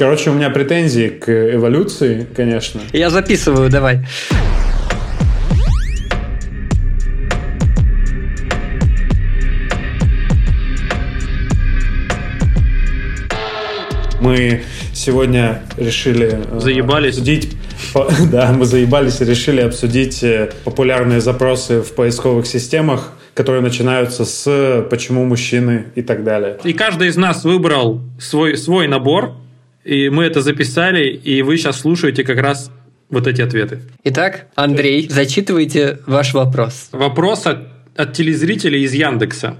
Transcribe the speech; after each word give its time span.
Короче, 0.00 0.30
у 0.30 0.32
меня 0.32 0.48
претензии 0.48 1.08
к 1.08 1.28
эволюции, 1.28 2.26
конечно. 2.34 2.80
Я 2.94 3.10
записываю, 3.10 3.68
давай. 3.68 3.98
Мы 14.22 14.62
сегодня 14.94 15.60
решили 15.76 16.30
э, 16.32 16.60
Заебались. 16.60 17.18
обсудить 17.18 17.54
да, 18.32 18.52
мы 18.52 18.64
заебались 18.64 19.20
и 19.20 19.26
решили 19.26 19.60
обсудить 19.60 20.24
э, 20.24 20.50
популярные 20.64 21.20
запросы 21.20 21.82
в 21.82 21.92
поисковых 21.92 22.46
системах, 22.46 23.12
которые 23.34 23.60
начинаются 23.60 24.24
с 24.24 24.86
«почему 24.88 25.26
мужчины» 25.26 25.88
и 25.94 26.00
так 26.00 26.24
далее. 26.24 26.56
И 26.64 26.72
каждый 26.72 27.08
из 27.08 27.18
нас 27.18 27.44
выбрал 27.44 28.00
свой, 28.18 28.56
свой 28.56 28.88
набор, 28.88 29.34
и 29.90 30.08
мы 30.08 30.24
это 30.24 30.40
записали, 30.40 31.08
и 31.08 31.42
вы 31.42 31.56
сейчас 31.56 31.80
слушаете 31.80 32.22
как 32.22 32.38
раз 32.38 32.70
вот 33.08 33.26
эти 33.26 33.42
ответы. 33.42 33.80
Итак, 34.04 34.46
Андрей, 34.54 35.08
зачитывайте 35.10 35.98
ваш 36.06 36.32
вопрос. 36.32 36.90
Вопрос 36.92 37.46
от, 37.46 37.66
от 37.96 38.12
телезрителя 38.12 38.78
из 38.78 38.92
Яндекса. 38.92 39.56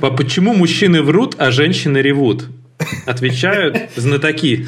Почему 0.00 0.52
мужчины 0.52 1.00
врут, 1.02 1.34
а 1.38 1.50
женщины 1.50 1.98
ревут? 1.98 2.44
Отвечают 3.06 3.78
знатоки. 3.96 4.66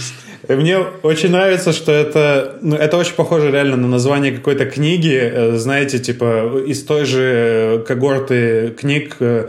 Мне 0.48 0.78
очень 0.78 1.30
нравится, 1.30 1.72
что 1.74 1.92
это, 1.92 2.58
ну, 2.62 2.74
это 2.76 2.96
очень 2.96 3.14
похоже 3.14 3.50
реально 3.50 3.76
на 3.76 3.88
название 3.88 4.32
какой-то 4.32 4.64
книги, 4.64 5.14
э, 5.14 5.56
знаете, 5.56 5.98
типа 5.98 6.64
из 6.66 6.82
той 6.84 7.04
же 7.04 7.84
когорты 7.86 8.74
книг, 8.78 9.16
э, 9.20 9.48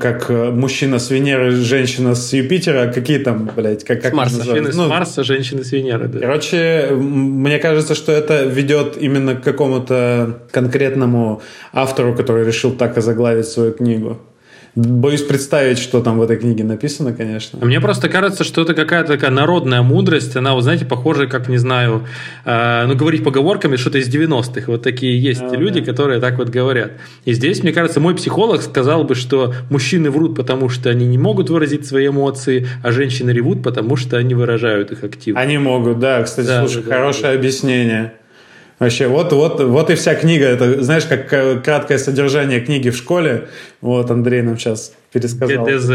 как 0.00 0.28
мужчина 0.28 0.98
с 0.98 1.10
Венеры, 1.10 1.50
женщина 1.50 2.14
с 2.14 2.32
Юпитера, 2.32 2.92
какие 2.92 3.18
там, 3.18 3.50
блядь, 3.56 3.84
как, 3.84 4.00
как 4.00 4.12
с 4.12 4.16
Марса. 4.16 4.38
Мужчины 4.38 4.70
ну, 4.72 4.86
с 4.86 4.88
Марса, 4.88 5.24
женщины 5.24 5.64
с 5.64 5.72
Венеры, 5.72 6.08
да. 6.08 6.20
Короче, 6.20 6.90
мне 6.92 7.58
кажется, 7.58 7.94
что 7.94 8.12
это 8.12 8.44
ведет 8.44 8.96
именно 8.96 9.34
к 9.34 9.42
какому-то 9.42 10.40
конкретному 10.52 11.42
автору, 11.72 12.14
который 12.14 12.46
решил 12.46 12.72
так 12.72 12.96
озаглавить 12.96 13.46
свою 13.46 13.72
книгу. 13.72 14.20
Боюсь 14.76 15.22
представить, 15.22 15.78
что 15.78 16.02
там 16.02 16.18
в 16.18 16.22
этой 16.22 16.36
книге 16.36 16.62
написано, 16.62 17.14
конечно. 17.14 17.64
Мне 17.64 17.80
просто 17.80 18.10
кажется, 18.10 18.44
что 18.44 18.60
это 18.60 18.74
какая-то 18.74 19.14
такая 19.14 19.30
народная 19.30 19.80
мудрость. 19.80 20.36
Она, 20.36 20.54
вы 20.54 20.60
знаете, 20.60 20.84
похожа, 20.84 21.26
как, 21.26 21.48
не 21.48 21.56
знаю, 21.56 22.06
э, 22.44 22.84
ну, 22.86 22.94
говорить 22.94 23.24
поговорками, 23.24 23.76
что-то 23.76 23.96
из 23.96 24.14
90-х. 24.14 24.64
Вот 24.66 24.82
такие 24.82 25.18
есть 25.18 25.40
а, 25.40 25.56
люди, 25.56 25.80
да. 25.80 25.86
которые 25.86 26.20
так 26.20 26.36
вот 26.36 26.50
говорят. 26.50 26.92
И 27.24 27.32
здесь, 27.32 27.62
мне 27.62 27.72
кажется, 27.72 28.00
мой 28.00 28.14
психолог 28.14 28.60
сказал 28.60 29.04
бы, 29.04 29.14
что 29.14 29.54
мужчины 29.70 30.10
врут, 30.10 30.36
потому 30.36 30.68
что 30.68 30.90
они 30.90 31.06
не 31.06 31.16
могут 31.16 31.48
выразить 31.48 31.86
свои 31.86 32.08
эмоции, 32.08 32.68
а 32.82 32.92
женщины 32.92 33.30
ревут, 33.30 33.62
потому 33.62 33.96
что 33.96 34.18
они 34.18 34.34
выражают 34.34 34.92
их 34.92 35.04
активно. 35.04 35.40
Они 35.40 35.56
могут, 35.56 36.00
да. 36.00 36.22
Кстати, 36.22 36.48
да, 36.48 36.60
слушай, 36.66 36.82
да, 36.82 36.96
хорошее 36.96 37.32
да. 37.32 37.38
объяснение. 37.38 38.12
Вообще, 38.78 39.06
вот, 39.06 39.32
вот, 39.32 39.60
вот 39.60 39.90
и 39.90 39.94
вся 39.94 40.14
книга. 40.14 40.44
Это, 40.44 40.82
знаешь, 40.82 41.04
как 41.04 41.28
краткое 41.64 41.98
содержание 41.98 42.60
книги 42.60 42.90
в 42.90 42.96
школе. 42.96 43.48
Вот 43.80 44.10
Андрей 44.10 44.42
нам 44.42 44.58
сейчас 44.58 44.92
пересказал. 45.12 45.64
ГДЗ. 45.64 45.90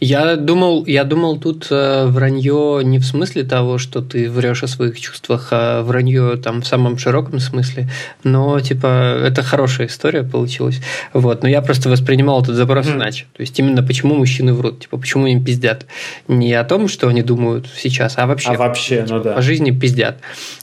Я 0.00 0.36
думал, 0.36 0.86
я 0.86 1.02
думал, 1.02 1.40
тут 1.40 1.66
э, 1.70 2.06
вранье 2.06 2.82
не 2.84 3.00
в 3.00 3.04
смысле 3.04 3.42
того, 3.42 3.78
что 3.78 4.00
ты 4.00 4.30
врешь 4.30 4.62
о 4.62 4.68
своих 4.68 5.00
чувствах, 5.00 5.48
а 5.50 5.82
вранье 5.82 6.36
там 6.36 6.62
в 6.62 6.66
самом 6.68 6.98
широком 6.98 7.40
смысле. 7.40 7.90
Но, 8.22 8.60
типа, 8.60 9.20
это 9.24 9.42
хорошая 9.42 9.88
история 9.88 10.22
получилась. 10.22 10.80
Вот. 11.12 11.42
Но 11.42 11.48
я 11.48 11.62
просто 11.62 11.88
воспринимал 11.88 12.42
этот 12.42 12.54
запрос 12.54 12.86
mm-hmm. 12.86 12.96
иначе. 12.96 13.26
То 13.36 13.40
есть, 13.40 13.58
именно 13.58 13.82
почему 13.82 14.14
мужчины 14.14 14.54
врут, 14.54 14.80
типа, 14.80 14.98
почему 14.98 15.26
им 15.26 15.44
пиздят. 15.44 15.86
Не 16.28 16.54
о 16.54 16.62
том, 16.62 16.86
что 16.86 17.08
они 17.08 17.22
думают 17.22 17.66
сейчас, 17.76 18.14
а 18.18 18.28
вообще. 18.28 18.50
А 18.50 18.54
вообще, 18.54 19.02
типа, 19.02 19.14
ну 19.14 19.22
да. 19.24 19.32
По 19.32 19.42
жизни 19.42 19.72
пиздят. 19.72 20.18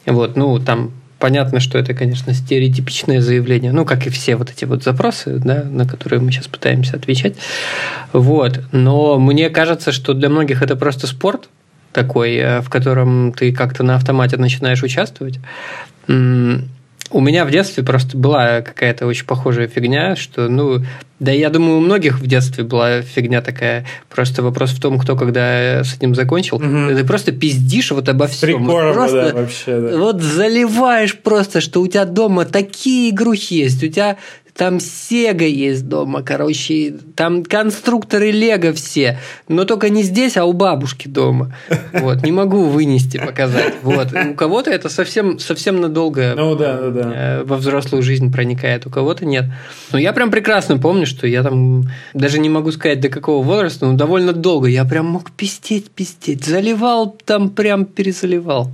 Вот, 0.06 0.38
ну, 0.38 0.60
там 0.60 0.94
Понятно, 1.20 1.60
что 1.60 1.78
это, 1.78 1.94
конечно, 1.94 2.34
стереотипичное 2.34 3.22
заявление, 3.22 3.72
ну, 3.72 3.86
как 3.86 4.06
и 4.06 4.10
все 4.10 4.36
вот 4.36 4.52
эти 4.52 4.66
вот 4.66 4.84
запросы, 4.84 5.40
да, 5.40 5.64
на 5.64 5.88
которые 5.88 6.20
мы 6.20 6.32
сейчас 6.32 6.48
пытаемся 6.48 6.98
отвечать. 6.98 7.36
Вот. 8.12 8.60
Но 8.72 9.18
мне 9.18 9.50
кажется, 9.50 9.92
что 9.92 10.14
для 10.14 10.30
многих 10.30 10.62
это 10.62 10.76
просто 10.76 11.08
спорт 11.08 11.50
такой, 11.94 12.36
э, 12.36 12.62
в 12.62 12.70
котором 12.70 13.32
ты 13.32 13.54
как-то 13.54 13.84
на 13.84 13.96
автомате 13.96 14.36
начинаешь 14.38 14.84
участвовать. 14.84 15.40
У 17.12 17.22
меня 17.22 17.46
в 17.46 17.52
детстве 17.52 17.84
просто 17.84 18.18
была 18.18 18.62
какая-то 18.62 19.06
очень 19.06 19.26
похожая 19.26 19.68
фигня, 19.68 20.16
что, 20.16 20.50
ну, 20.50 20.80
да 21.20 21.32
я 21.32 21.50
думаю, 21.50 21.78
у 21.78 21.80
многих 21.80 22.20
в 22.20 22.28
детстве 22.28 22.64
была 22.64 23.02
фигня 23.02 23.42
такая. 23.42 23.86
Просто 24.10 24.42
вопрос 24.42 24.72
в 24.72 24.82
том, 24.82 25.00
кто 25.00 25.16
когда 25.16 25.84
с 25.84 25.96
этим 25.96 26.16
закончил. 26.16 26.58
Угу. 26.58 26.98
Ты 26.98 27.04
просто 27.06 27.32
пиздишь 27.32 27.92
вот 27.92 28.10
обо 28.10 28.28
всем. 28.28 28.66
Прикольно, 28.66 28.94
просто 28.94 29.32
да, 29.32 29.42
вообще, 29.42 29.80
да. 29.80 29.98
Вот 29.98 30.22
заливаешь 30.22 31.16
просто, 31.16 31.62
что 31.62 31.82
у 31.82 31.88
тебя 31.88 32.06
дома 32.06 32.44
такие 32.44 33.12
игрухи 33.12 33.54
есть, 33.54 33.84
у 33.84 33.88
тебя 33.88 34.18
там 34.58 34.80
Сега 34.80 35.46
есть 35.46 35.88
дома, 35.90 36.24
короче, 36.24 36.96
там 37.16 37.44
конструкторы 37.44 38.32
Лего 38.32 38.72
все, 38.72 39.20
но 39.50 39.66
только 39.66 39.90
не 39.90 40.02
здесь, 40.02 40.38
а 40.38 40.46
у 40.46 40.54
бабушки 40.54 41.10
дома. 41.10 41.54
Вот, 41.92 42.24
не 42.24 42.32
могу 42.32 42.64
вынести, 42.64 43.18
показать. 43.18 43.74
Вот, 43.82 44.14
у 44.14 44.34
кого-то 44.34 44.72
это 44.72 44.88
совсем, 44.88 45.40
совсем 45.40 45.82
надолго 45.82 46.34
ну, 46.38 46.56
да, 46.56 46.80
да, 46.80 46.90
да. 46.90 47.12
Э, 47.14 47.44
во 47.44 47.58
взрослую 47.58 48.02
жизнь 48.02 48.32
проникает, 48.32 48.86
у 48.86 48.90
кого-то 48.90 49.26
нет. 49.26 49.46
Но 49.92 50.00
я 50.00 50.14
прям 50.14 50.32
прекрасно 50.32 50.78
помню, 50.78 51.06
что 51.06 51.28
я 51.28 51.44
там, 51.44 51.90
даже 52.14 52.40
не 52.40 52.50
могу 52.50 52.72
сказать 52.72 53.02
до 53.02 53.10
какого 53.10 53.44
возраста, 53.44 53.86
но 53.86 53.94
довольно 53.94 54.32
долго, 54.32 54.68
я 54.68 54.86
прям 54.86 55.08
мог 55.08 55.32
пистеть, 55.32 55.90
пистеть, 55.92 56.46
заливал 56.46 57.18
там, 57.26 57.50
прям 57.50 57.84
перезаливал. 57.86 58.72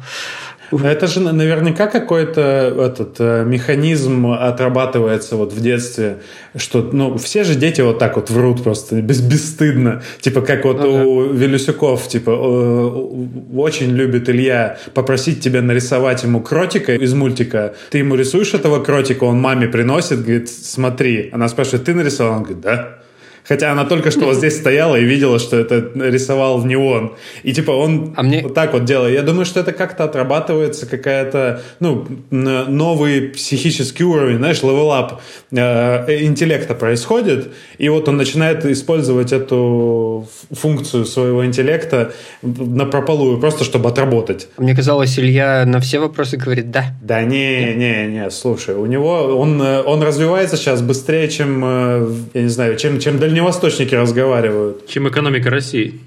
Это 0.72 1.08
же 1.08 1.20
наверняка 1.20 1.88
какой-то 1.88 2.42
этот 2.42 3.16
э, 3.20 3.44
механизм 3.46 4.28
отрабатывается 4.28 5.36
вот 5.36 5.52
в 5.52 5.62
детстве, 5.62 6.20
что 6.56 6.82
ну 6.94 7.18
все 7.18 7.44
же 7.44 7.56
дети 7.56 7.82
вот 7.82 8.00
так 8.00 8.16
вот 8.16 8.30
врут 8.30 8.64
просто 8.64 9.02
без, 9.02 9.22
бесстыдно, 9.22 10.02
типа 10.22 10.42
как 10.42 10.64
вот 10.64 10.80
ага. 10.80 10.88
у 10.88 11.34
Велюсюков, 11.34 12.08
типа 12.08 12.32
очень 12.32 13.92
любит 13.92 14.30
Илья 14.30 14.78
попросить 14.94 15.42
тебя 15.42 15.62
нарисовать 15.62 16.24
ему 16.24 16.42
кротика 16.42 16.96
из 16.96 17.14
мультика, 17.14 17.76
ты 17.90 17.98
ему 17.98 18.16
рисуешь 18.16 18.54
этого 18.54 18.82
кротика, 18.84 19.26
он 19.26 19.40
маме 19.42 19.68
приносит, 19.68 20.22
говорит, 20.22 20.50
смотри, 20.50 21.30
она 21.34 21.50
спрашивает, 21.50 21.84
ты 21.84 21.94
нарисовал, 21.94 22.38
он 22.38 22.44
говорит, 22.44 22.62
да. 22.62 23.02
Хотя 23.44 23.72
она 23.72 23.86
только 23.86 24.12
что 24.12 24.26
вот 24.26 24.36
здесь 24.36 24.58
стояла 24.58 24.96
и 24.96 25.04
видела, 25.04 25.40
что 25.40 25.58
это 25.58 25.92
рисовал 25.96 26.64
не 26.64 26.76
он. 26.76 27.14
И 27.44 27.54
типа 27.54 27.72
он 27.72 28.14
а 28.16 28.24
мне... 28.24 28.44
вот 28.44 28.54
так 28.54 28.74
вот 28.74 28.86
делает. 28.86 29.16
Я 29.16 29.24
думаю, 29.24 29.46
что 29.46 29.60
это 29.60 29.72
как-то 29.72 30.04
отрабатывается 30.04 30.86
какая-то, 30.86 31.62
ну, 31.80 32.08
новый 32.30 33.30
психический 33.30 34.04
уровень, 34.04 34.38
знаешь, 34.38 34.62
level 34.62 35.05
up 35.05 35.22
э, 35.52 36.24
интеллекта 36.24 36.76
происходит, 36.76 37.50
и 37.78 37.90
вот 37.90 38.08
он 38.08 38.18
начинает 38.18 38.66
использовать 38.66 39.34
эту 39.34 40.28
функцию 40.52 41.06
своего 41.06 41.46
интеллекта 41.46 42.14
напропалую, 42.42 43.40
просто 43.40 43.64
чтобы 43.64 43.90
отработать. 43.90 44.48
Мне 44.58 44.76
казалось, 44.76 45.18
Илья 45.18 45.66
на 45.66 45.80
все 45.80 46.00
вопросы 46.00 46.38
говорит 46.38 46.72
«да». 46.72 46.86
Да 47.02 47.24
не, 47.24 47.74
не, 47.74 48.08
не, 48.08 48.30
слушай, 48.32 48.76
у 48.76 48.86
него, 48.86 49.38
он, 49.38 49.62
э, 49.62 49.82
он 49.82 50.02
развивается 50.04 50.58
сейчас 50.58 50.82
быстрее, 50.82 51.30
чем, 51.30 51.64
э, 51.64 52.12
я 52.34 52.42
не 52.42 52.50
знаю, 52.50 52.78
чем, 52.78 53.00
чем 53.00 53.18
дальневосточники 53.32 53.96
разговаривают. 53.96 54.88
Чем 54.88 55.08
экономика 55.08 55.50
России. 55.50 56.02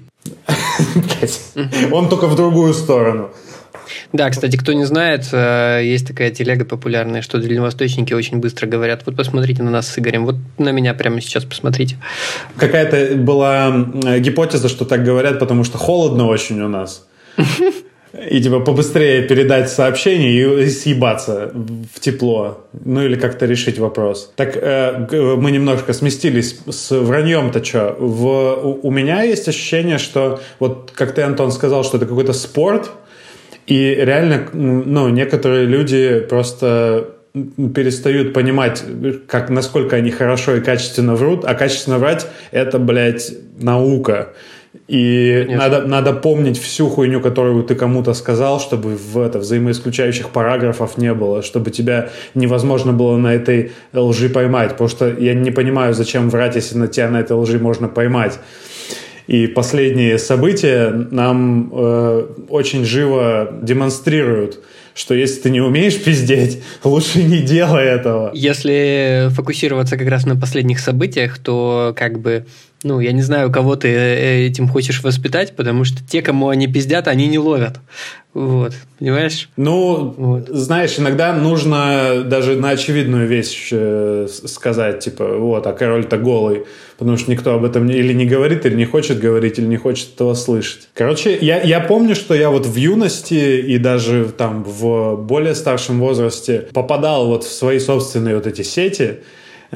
Он 1.91 2.07
только 2.07 2.27
в 2.27 2.35
другую 2.35 2.73
сторону. 2.73 3.31
Да, 4.13 4.29
кстати, 4.29 4.55
кто 4.55 4.73
не 4.73 4.85
знает, 4.85 5.27
э, 5.31 5.81
есть 5.83 6.07
такая 6.07 6.29
телега 6.29 6.65
популярная, 6.65 7.21
что 7.21 7.39
дальневосточники 7.39 8.13
очень 8.13 8.37
быстро 8.37 8.67
говорят, 8.67 9.03
вот 9.05 9.15
посмотрите 9.15 9.63
на 9.63 9.71
нас 9.71 9.87
с 9.87 9.99
Игорем, 9.99 10.25
вот 10.25 10.35
на 10.57 10.71
меня 10.71 10.93
прямо 10.93 11.19
сейчас 11.21 11.43
посмотрите. 11.43 11.97
Какая-то 12.57 13.15
была 13.15 13.71
гипотеза, 14.19 14.69
что 14.69 14.85
так 14.85 15.03
говорят, 15.03 15.39
потому 15.39 15.63
что 15.63 15.77
холодно 15.77 16.27
очень 16.27 16.61
у 16.61 16.67
нас. 16.67 17.05
И 18.29 18.41
типа 18.41 18.59
побыстрее 18.59 19.23
передать 19.23 19.69
сообщение 19.69 20.63
и 20.63 20.69
съебаться 20.69 21.51
в 21.53 21.99
тепло. 21.99 22.65
Ну 22.83 23.03
или 23.03 23.15
как-то 23.15 23.45
решить 23.45 23.79
вопрос. 23.79 24.31
Так 24.35 24.55
э, 24.55 25.07
мы 25.37 25.51
немножко 25.51 25.93
сместились 25.93 26.59
с 26.69 26.91
враньем-то 26.91 27.63
что? 27.63 27.95
В, 27.99 28.25
у, 28.63 28.79
у 28.87 28.91
меня 28.91 29.23
есть 29.23 29.47
ощущение, 29.47 29.97
что 29.97 30.39
вот 30.59 30.91
как 30.93 31.13
ты, 31.13 31.21
Антон, 31.23 31.51
сказал, 31.51 31.83
что 31.83 31.97
это 31.97 32.05
какой-то 32.05 32.33
спорт, 32.33 32.91
и 33.67 33.95
реально, 33.95 34.47
ну, 34.53 35.09
некоторые 35.09 35.65
люди 35.65 36.19
просто 36.29 37.09
перестают 37.73 38.33
понимать, 38.33 38.83
как, 39.27 39.49
насколько 39.49 39.97
они 39.97 40.11
хорошо 40.11 40.55
и 40.55 40.61
качественно 40.61 41.15
врут, 41.15 41.43
а 41.43 41.53
качественно 41.53 41.97
врать— 41.97 42.27
это, 42.51 42.79
блядь, 42.79 43.33
наука. 43.59 44.33
И 44.87 45.47
надо, 45.49 45.81
надо 45.81 46.13
помнить 46.13 46.59
всю 46.59 46.89
хуйню, 46.89 47.21
которую 47.21 47.63
ты 47.63 47.75
кому-то 47.75 48.13
сказал, 48.13 48.59
чтобы 48.59 48.95
в 48.95 49.17
это 49.17 49.39
взаимоисключающих 49.39 50.29
параграфов 50.29 50.97
не 50.97 51.13
было, 51.13 51.41
чтобы 51.41 51.71
тебя 51.71 52.09
невозможно 52.35 52.93
было 52.93 53.17
на 53.17 53.33
этой 53.33 53.71
лжи 53.93 54.29
поймать. 54.29 54.71
Потому 54.71 54.89
что 54.89 55.07
я 55.07 55.33
не 55.33 55.51
понимаю, 55.51 55.93
зачем 55.93 56.29
врать, 56.29 56.55
если 56.55 56.77
на 56.77 56.87
тебя 56.87 57.09
на 57.09 57.21
этой 57.21 57.33
лжи 57.33 57.59
можно 57.59 57.87
поймать. 57.87 58.39
И 59.27 59.47
последние 59.47 60.19
события 60.19 60.91
нам 60.91 61.71
э, 61.73 62.27
очень 62.49 62.85
живо 62.85 63.49
демонстрируют, 63.61 64.59
что 64.95 65.13
если 65.13 65.41
ты 65.41 65.49
не 65.51 65.61
умеешь 65.61 66.01
пиздеть, 66.01 66.63
лучше 66.83 67.21
не 67.21 67.41
делай 67.41 67.83
этого. 67.83 68.31
Если 68.33 69.27
фокусироваться 69.31 69.97
как 69.97 70.07
раз 70.07 70.25
на 70.25 70.35
последних 70.35 70.79
событиях, 70.79 71.37
то 71.37 71.93
как 71.95 72.19
бы 72.19 72.45
ну, 72.85 72.99
я 72.99 73.13
не 73.13 73.23
знаю, 73.23 73.51
кого 73.51 73.75
ты 73.75 73.87
э, 73.87 74.45
этим 74.45 74.67
хочешь 74.67 75.01
воспитать, 75.03 75.55
потому 75.55 75.85
что 75.85 76.05
те, 76.05 76.21
кому 76.21 76.49
они 76.49 76.67
пиздят, 76.67 77.07
они 77.07 77.27
не 77.27 77.39
ловят. 77.39 77.79
Вот, 78.35 78.73
понимаешь? 78.99 79.49
Ну, 79.55 80.13
вот. 80.17 80.49
знаешь, 80.49 80.99
иногда 80.99 81.33
нужно 81.33 82.23
даже 82.25 82.57
на 82.57 82.71
очевидную 82.71 83.27
вещь 83.27 83.69
э, 83.71 84.27
сказать, 84.29 84.99
типа, 84.99 85.37
вот, 85.37 85.65
а 85.65 85.71
король-то 85.71 86.17
голый, 86.17 86.65
потому 86.97 87.17
что 87.17 87.31
никто 87.31 87.53
об 87.53 87.63
этом 87.63 87.89
или 87.89 88.11
не 88.11 88.25
говорит, 88.25 88.65
или 88.65 88.75
не 88.75 88.85
хочет 88.85 89.19
говорить, 89.19 89.57
или 89.57 89.65
не 89.65 89.77
хочет 89.77 90.13
этого 90.15 90.33
слышать. 90.33 90.89
Короче, 90.93 91.37
я, 91.39 91.61
я 91.61 91.79
помню, 91.79 92.13
что 92.13 92.35
я 92.35 92.49
вот 92.49 92.65
в 92.65 92.75
юности 92.75 93.61
и 93.61 93.77
даже 93.77 94.25
там 94.37 94.63
в 94.63 94.84
более 95.17 95.55
старшем 95.55 95.99
возрасте 95.99 96.67
попадал 96.73 97.27
вот 97.27 97.43
в 97.43 97.51
свои 97.51 97.79
собственные 97.79 98.35
вот 98.35 98.47
эти 98.47 98.61
сети, 98.61 99.19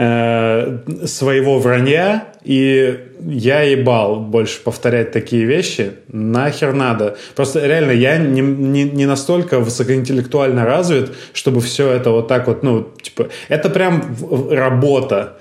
Э, 0.01 0.77
своего 1.05 1.59
вранья, 1.59 2.29
и 2.43 3.07
я 3.19 3.63
ебал 3.63 4.21
больше 4.21 4.61
повторять 4.61 5.11
такие 5.11 5.43
вещи. 5.43 5.91
Нахер 6.07 6.71
надо. 6.71 7.17
Просто 7.35 7.65
реально 7.65 7.91
я 7.91 8.17
не, 8.17 8.39
не, 8.39 8.83
не 8.83 9.05
настолько 9.05 9.59
высокоинтеллектуально 9.59 10.63
развит, 10.63 11.11
чтобы 11.33 11.59
все 11.59 11.91
это 11.91 12.11
вот 12.11 12.29
так 12.29 12.47
вот, 12.47 12.63
ну, 12.63 12.87
типа, 13.01 13.27
это 13.49 13.69
прям 13.69 14.15
работа 14.49 15.37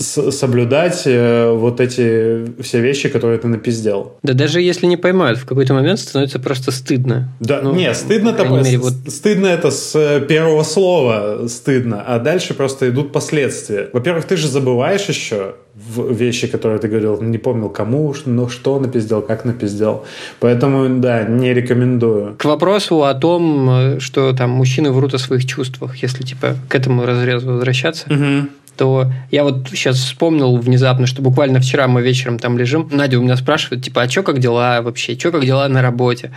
соблюдать 0.00 1.02
э, 1.04 1.52
вот 1.52 1.80
эти 1.80 2.60
все 2.62 2.80
вещи, 2.80 3.08
которые 3.08 3.38
ты 3.38 3.48
напиздел. 3.48 4.16
Да 4.22 4.32
даже 4.32 4.60
если 4.60 4.86
не 4.86 4.96
поймают, 4.96 5.38
в 5.38 5.46
какой-то 5.46 5.74
момент 5.74 6.00
становится 6.00 6.38
просто 6.38 6.70
стыдно. 6.72 7.28
Да, 7.40 7.60
ну, 7.62 7.74
не, 7.74 7.92
стыдно-то 7.94 8.44
мере, 8.44 8.78
вот... 8.78 8.94
стыдно 9.08 9.46
это 9.46 9.70
с 9.70 9.94
э, 9.94 10.20
первого 10.20 10.62
слова 10.62 11.46
стыдно, 11.48 12.02
а 12.06 12.18
дальше 12.18 12.54
просто 12.54 12.88
идут 12.88 13.12
последствия. 13.12 13.90
Во-первых, 13.92 14.24
ты 14.24 14.36
же 14.36 14.48
забываешь 14.48 15.04
еще 15.08 15.54
вещи, 15.96 16.46
которые 16.46 16.78
ты 16.78 16.88
говорил, 16.88 17.20
не 17.22 17.38
помнил 17.38 17.68
кому, 17.68 18.14
но 18.26 18.48
что 18.48 18.78
напиздел, 18.80 19.22
как 19.22 19.44
напиздел. 19.44 20.04
Поэтому, 20.40 21.00
да, 21.00 21.22
не 21.22 21.54
рекомендую. 21.54 22.34
К 22.36 22.44
вопросу 22.44 23.04
о 23.04 23.14
том, 23.14 23.70
э, 23.70 24.00
что 24.00 24.32
там 24.32 24.50
мужчины 24.50 24.90
врут 24.90 25.14
о 25.14 25.18
своих 25.18 25.46
чувствах, 25.46 25.96
если 25.96 26.22
типа 26.22 26.56
к 26.68 26.74
этому 26.74 27.04
разрезу 27.04 27.52
возвращаться. 27.52 28.06
Угу 28.10 28.48
то 28.80 29.12
я 29.30 29.44
вот 29.44 29.68
сейчас 29.68 29.98
вспомнил 29.98 30.56
внезапно, 30.56 31.06
что 31.06 31.20
буквально 31.20 31.60
вчера 31.60 31.86
мы 31.86 32.00
вечером 32.00 32.38
там 32.38 32.56
лежим, 32.56 32.88
Надя 32.90 33.18
у 33.18 33.22
меня 33.22 33.36
спрашивает, 33.36 33.84
типа, 33.84 34.00
а 34.00 34.08
что 34.08 34.22
как 34.22 34.38
дела 34.38 34.80
вообще, 34.80 35.18
что 35.18 35.32
как 35.32 35.44
дела 35.44 35.68
на 35.68 35.82
работе? 35.82 36.30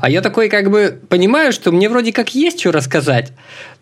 А 0.00 0.10
я 0.10 0.20
такой 0.20 0.48
как 0.48 0.68
бы 0.68 0.98
понимаю, 1.08 1.52
что 1.52 1.70
мне 1.70 1.88
вроде 1.88 2.12
как 2.12 2.34
есть 2.34 2.58
что 2.58 2.72
рассказать, 2.72 3.32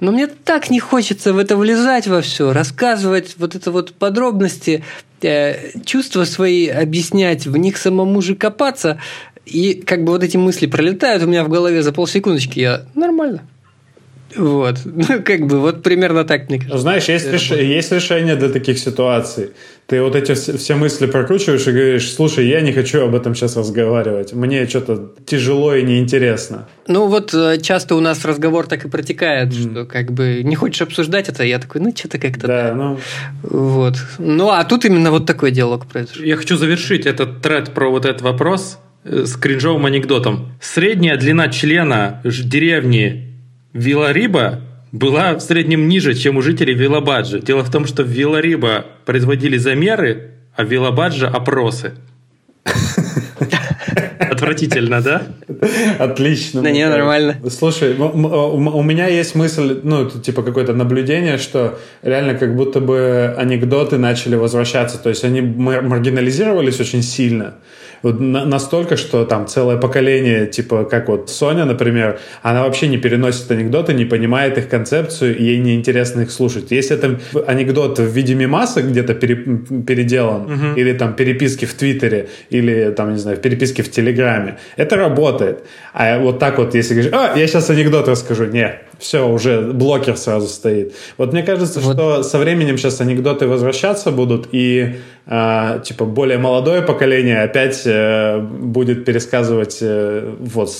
но 0.00 0.12
мне 0.12 0.26
так 0.26 0.69
не 0.69 0.81
хочется 0.81 1.32
в 1.32 1.38
это 1.38 1.56
влезать 1.56 2.06
во 2.06 2.20
все, 2.20 2.52
рассказывать 2.52 3.37
вот 3.38 3.55
это 3.55 3.70
вот 3.70 3.94
подробности, 3.94 4.85
э, 5.23 5.81
чувства 5.87 6.26
свои 6.26 6.67
объяснять, 6.69 7.46
в 7.46 7.56
них 7.56 7.79
самому 7.79 8.20
же 8.20 8.35
копаться. 8.35 9.00
И 9.46 9.73
как 9.73 10.05
бы 10.05 10.12
вот 10.12 10.23
эти 10.23 10.37
мысли 10.37 10.67
пролетают 10.67 11.23
у 11.23 11.26
меня 11.26 11.43
в 11.43 11.49
голове 11.49 11.82
за 11.82 11.93
полсекундочки, 11.94 12.61
я 12.61 12.82
нормально. 12.94 13.44
Вот. 14.37 14.79
Ну, 14.85 15.23
как 15.23 15.47
бы, 15.47 15.61
вот 15.61 15.83
примерно 15.83 16.25
так, 16.25 16.49
мне 16.49 16.59
кажется. 16.59 16.79
Знаешь, 16.79 17.09
есть, 17.09 17.33
реш... 17.33 17.51
есть 17.51 17.93
решение 17.93 18.37
для 18.37 18.49
таких 18.49 18.79
ситуаций. 18.79 19.51
Ты 19.87 20.03
вот 20.03 20.15
эти 20.15 20.35
все 20.35 20.75
мысли 20.75 21.07
прокручиваешь 21.07 21.67
и 21.67 21.73
говоришь, 21.73 22.13
слушай, 22.13 22.47
я 22.47 22.61
не 22.61 22.73
хочу 22.73 23.01
об 23.03 23.15
этом 23.15 23.35
сейчас 23.35 23.57
разговаривать. 23.57 24.35
Мне 24.35 24.67
что-то 24.67 25.13
тяжело 25.25 25.75
и 25.75 25.83
неинтересно. 25.83 26.69
Ну, 26.87 27.07
вот 27.07 27.33
э, 27.33 27.59
часто 27.63 27.95
у 27.95 28.01
нас 28.01 28.23
разговор 28.27 28.67
так 28.67 28.85
и 28.85 28.89
протекает, 28.89 29.49
mm. 29.49 29.73
что 29.73 29.85
как 29.87 30.13
бы 30.13 30.43
не 30.45 30.57
хочешь 30.57 30.83
обсуждать 30.83 31.31
это, 31.31 31.43
я 31.43 31.59
такой, 31.59 31.81
ну, 31.81 31.95
что-то 31.97 32.19
как-то... 32.19 32.47
Да, 32.47 32.69
да, 32.69 32.75
ну... 32.75 32.99
Вот. 33.43 33.95
Ну, 34.19 34.51
а 34.51 34.63
тут 34.65 34.85
именно 34.85 35.11
вот 35.11 35.25
такой 35.25 35.53
диалог 35.53 35.87
произошел. 35.87 36.23
Я 36.23 36.37
хочу 36.37 36.59
завершить 36.59 37.07
этот 37.07 37.41
тред 37.41 37.73
про 37.73 37.91
вот 37.91 38.05
этот 38.05 38.21
вопрос 38.21 38.79
э, 39.05 39.25
с 39.25 39.37
кринжовым 39.37 39.87
анекдотом. 39.87 40.53
Средняя 40.61 41.17
длина 41.17 41.49
члена 41.49 42.21
деревни 42.25 43.28
Вилариба 43.79 44.61
была 44.93 45.35
в 45.35 45.41
среднем 45.41 45.89
ниже, 45.89 46.15
чем 46.15 46.37
у 46.37 46.43
жителей 46.43 46.75
Вилабаджи. 46.75 47.41
Дело 47.41 47.63
в 47.63 47.71
том, 47.71 47.87
что 47.87 48.03
в 48.03 48.09
Вилариба 48.09 48.87
производили 49.05 49.57
замеры, 49.57 50.33
а 50.57 50.65
в 50.65 50.69
Вилабаджа 50.69 51.29
опросы. 51.29 51.93
Отвратительно, 54.19 55.01
да? 55.01 55.23
Отлично. 55.99 56.63
Да 56.63 56.71
не, 56.71 56.89
нормально. 56.89 57.37
Слушай, 57.51 57.95
у 57.97 58.83
меня 58.83 59.07
есть 59.07 59.35
мысль, 59.35 59.81
ну, 59.83 60.09
типа 60.09 60.43
какое-то 60.43 60.73
наблюдение, 60.75 61.39
что 61.39 61.79
реально 62.03 62.35
как 62.35 62.55
будто 62.57 62.81
бы 62.81 63.35
анекдоты 63.37 63.99
начали 63.99 64.37
возвращаться. 64.37 64.99
То 64.99 65.09
есть 65.09 65.25
они 65.25 65.41
маргинализировались 65.41 66.81
очень 66.81 67.03
сильно. 67.03 67.55
Вот 68.03 68.21
настолько, 68.21 68.97
что 68.97 69.25
там 69.25 69.47
целое 69.47 69.77
поколение, 69.77 70.47
типа 70.47 70.85
как 70.85 71.09
вот 71.09 71.31
Соня, 71.31 71.65
например, 71.65 72.21
она 72.43 72.65
вообще 72.65 72.89
не 72.89 72.99
переносит 72.99 73.50
анекдоты, 73.50 73.95
не 73.95 74.05
понимает 74.05 74.59
их 74.59 74.69
концепцию, 74.69 75.37
и 75.37 75.45
ей 75.45 75.59
неинтересно 75.59 76.23
их 76.23 76.31
слушать. 76.31 76.71
Если 76.71 76.97
это 76.97 77.19
анекдот 77.47 77.99
в 77.99 78.06
виде 78.06 78.35
мемаса 78.35 78.83
где-то 78.83 79.15
пере, 79.15 79.37
переделан, 79.37 80.43
угу. 80.43 80.77
или 80.77 80.93
там 80.93 81.15
переписки 81.15 81.65
в 81.65 81.75
Твиттере, 81.75 82.29
или 82.50 82.93
там, 82.97 83.12
не 83.12 83.19
знаю, 83.19 83.37
переписки 83.39 83.83
в 83.83 83.91
Телеграме, 83.91 84.59
это 84.77 84.97
работает. 84.97 85.65
А 85.93 86.19
вот 86.19 86.39
так 86.39 86.59
вот, 86.59 86.75
если 86.75 86.95
говоришь, 86.95 87.12
а, 87.12 87.37
я 87.37 87.47
сейчас 87.47 87.71
анекдот 87.71 88.09
расскажу, 88.09 88.47
не, 88.47 88.79
все, 88.99 89.29
уже 89.29 89.73
блокер 89.73 90.17
сразу 90.17 90.49
стоит. 90.49 90.95
Вот 91.17 91.33
мне 91.33 91.43
кажется, 91.43 91.81
вот. 91.81 91.95
что 91.95 92.23
со 92.23 92.39
временем 92.39 92.79
сейчас 92.79 93.00
анекдоты 93.00 93.47
возвращаться 93.47 94.11
будут, 94.11 94.49
и 94.53 94.97
э, 95.27 95.81
типа 95.85 96.05
более 96.05 96.39
молодое 96.39 96.83
поколение 96.83 97.43
опять 97.43 97.83
э, 97.85 98.41
будет 98.41 99.05
пересказывать 99.05 99.79
э, 99.81 100.35
вот 100.41 100.71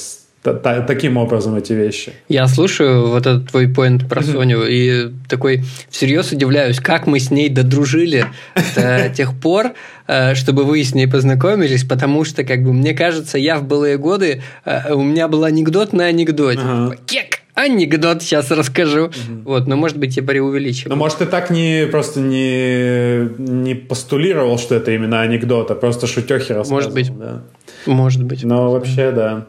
таким 0.43 1.17
образом 1.17 1.57
эти 1.57 1.73
вещи. 1.73 2.13
Я 2.29 2.47
слушаю 2.47 3.09
вот 3.09 3.27
этот 3.27 3.51
твой 3.51 3.69
поинт 3.69 4.09
про 4.09 4.23
Соню 4.23 4.65
и 4.67 5.11
такой 5.29 5.63
всерьез 5.91 6.33
удивляюсь, 6.33 6.81
как 6.81 7.07
мы 7.07 7.19
с 7.19 7.31
ней 7.31 7.49
додружили 7.49 8.27
до 8.75 9.09
тех 9.15 9.39
пор, 9.39 9.73
э, 10.07 10.35
чтобы 10.35 10.65
вы 10.65 10.83
с 10.83 10.95
ней 10.95 11.07
познакомились, 11.07 11.85
потому 11.85 12.25
что, 12.25 12.45
как 12.45 12.63
бы, 12.63 12.73
мне 12.73 12.95
кажется, 12.95 13.39
я 13.39 13.59
в 13.59 13.65
былые 13.65 13.99
годы, 13.99 14.43
э, 14.65 14.93
у 14.93 15.03
меня 15.03 15.29
был 15.29 15.45
анекдот 15.45 15.93
на 15.93 16.07
анекдоте. 16.07 16.61
Ага. 16.63 16.97
Кек! 17.07 17.41
Анекдот 17.59 18.23
сейчас 18.23 18.51
расскажу. 18.51 19.07
Угу. 19.07 19.43
Вот, 19.45 19.67
но 19.67 19.77
может 19.77 19.99
быть 19.99 20.17
я 20.17 20.23
преувеличиваю. 20.23 20.91
Но 20.91 20.97
может 20.97 21.19
ты 21.19 21.27
так 21.27 21.51
не 21.51 21.87
просто 21.91 22.21
не, 22.21 23.29
не 23.39 23.75
постулировал, 23.75 24.59
что 24.59 24.75
это 24.75 24.93
именно 24.93 25.21
анекдот, 25.21 25.71
а 25.71 25.75
просто 25.75 26.07
шутехи 26.07 26.53
рассказывал. 26.53 26.77
Может 26.77 26.93
быть. 26.93 27.19
Да. 27.19 27.43
Может 27.87 28.25
быть. 28.25 28.45
Но 28.45 28.71
вообще, 28.71 29.11
да. 29.11 29.47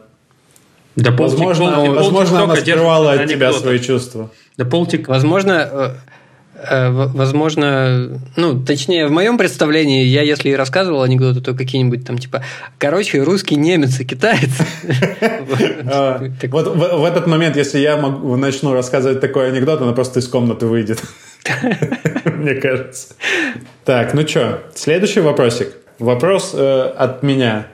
Да 0.96 1.12
возможно, 1.12 1.72
пол, 1.72 1.94
возможно 1.94 2.42
она 2.42 2.56
скрывала 2.56 3.12
от 3.12 3.28
тебя 3.28 3.52
свои 3.52 3.78
чувства. 3.78 4.30
Да 4.56 4.64
полтик. 4.64 5.08
Возможно, 5.08 5.68
Э, 5.72 5.90
возможно, 6.68 8.20
ну, 8.36 8.62
точнее, 8.62 9.06
в 9.06 9.10
моем 9.10 9.38
представлении, 9.38 10.04
я 10.04 10.22
если 10.22 10.50
и 10.50 10.54
рассказывал 10.54 11.02
анекдоты, 11.02 11.40
то 11.40 11.54
какие-нибудь 11.54 12.04
там, 12.04 12.18
типа, 12.18 12.42
короче, 12.78 13.22
русский, 13.22 13.56
немец 13.56 14.00
и 14.00 14.04
китаец. 14.04 14.50
А, 15.92 16.22
вот 16.50 16.76
в 16.76 17.04
этот 17.04 17.26
момент, 17.26 17.56
если 17.56 17.78
я 17.78 17.96
начну 17.96 18.72
рассказывать 18.72 19.20
такой 19.20 19.48
анекдот, 19.48 19.80
она 19.80 19.92
просто 19.92 20.20
из 20.20 20.28
комнаты 20.28 20.66
выйдет. 20.66 21.02
Мне 22.24 22.54
кажется. 22.54 23.14
Так, 23.84 24.14
ну 24.14 24.26
что, 24.26 24.62
следующий 24.74 25.20
вопросик. 25.20 25.68
Вопрос 25.98 26.52
э, 26.54 26.92
от 26.96 27.22
меня. 27.22 27.66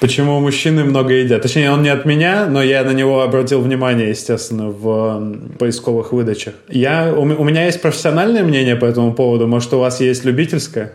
Почему 0.00 0.40
мужчины 0.40 0.84
много 0.84 1.12
едят? 1.12 1.42
Точнее, 1.42 1.70
он 1.70 1.82
не 1.82 1.90
от 1.90 2.06
меня, 2.06 2.46
но 2.46 2.62
я 2.62 2.82
на 2.84 2.92
него 2.92 3.22
обратил 3.22 3.60
внимание, 3.60 4.08
естественно, 4.08 4.70
в 4.70 5.56
поисковых 5.58 6.12
выдачах. 6.12 6.54
Я, 6.68 7.12
у, 7.14 7.20
у 7.22 7.44
меня 7.44 7.66
есть 7.66 7.82
профессиональное 7.82 8.42
мнение 8.42 8.76
по 8.76 8.86
этому 8.86 9.12
поводу. 9.12 9.46
Может, 9.46 9.74
у 9.74 9.78
вас 9.78 10.00
есть 10.00 10.24
любительское? 10.24 10.92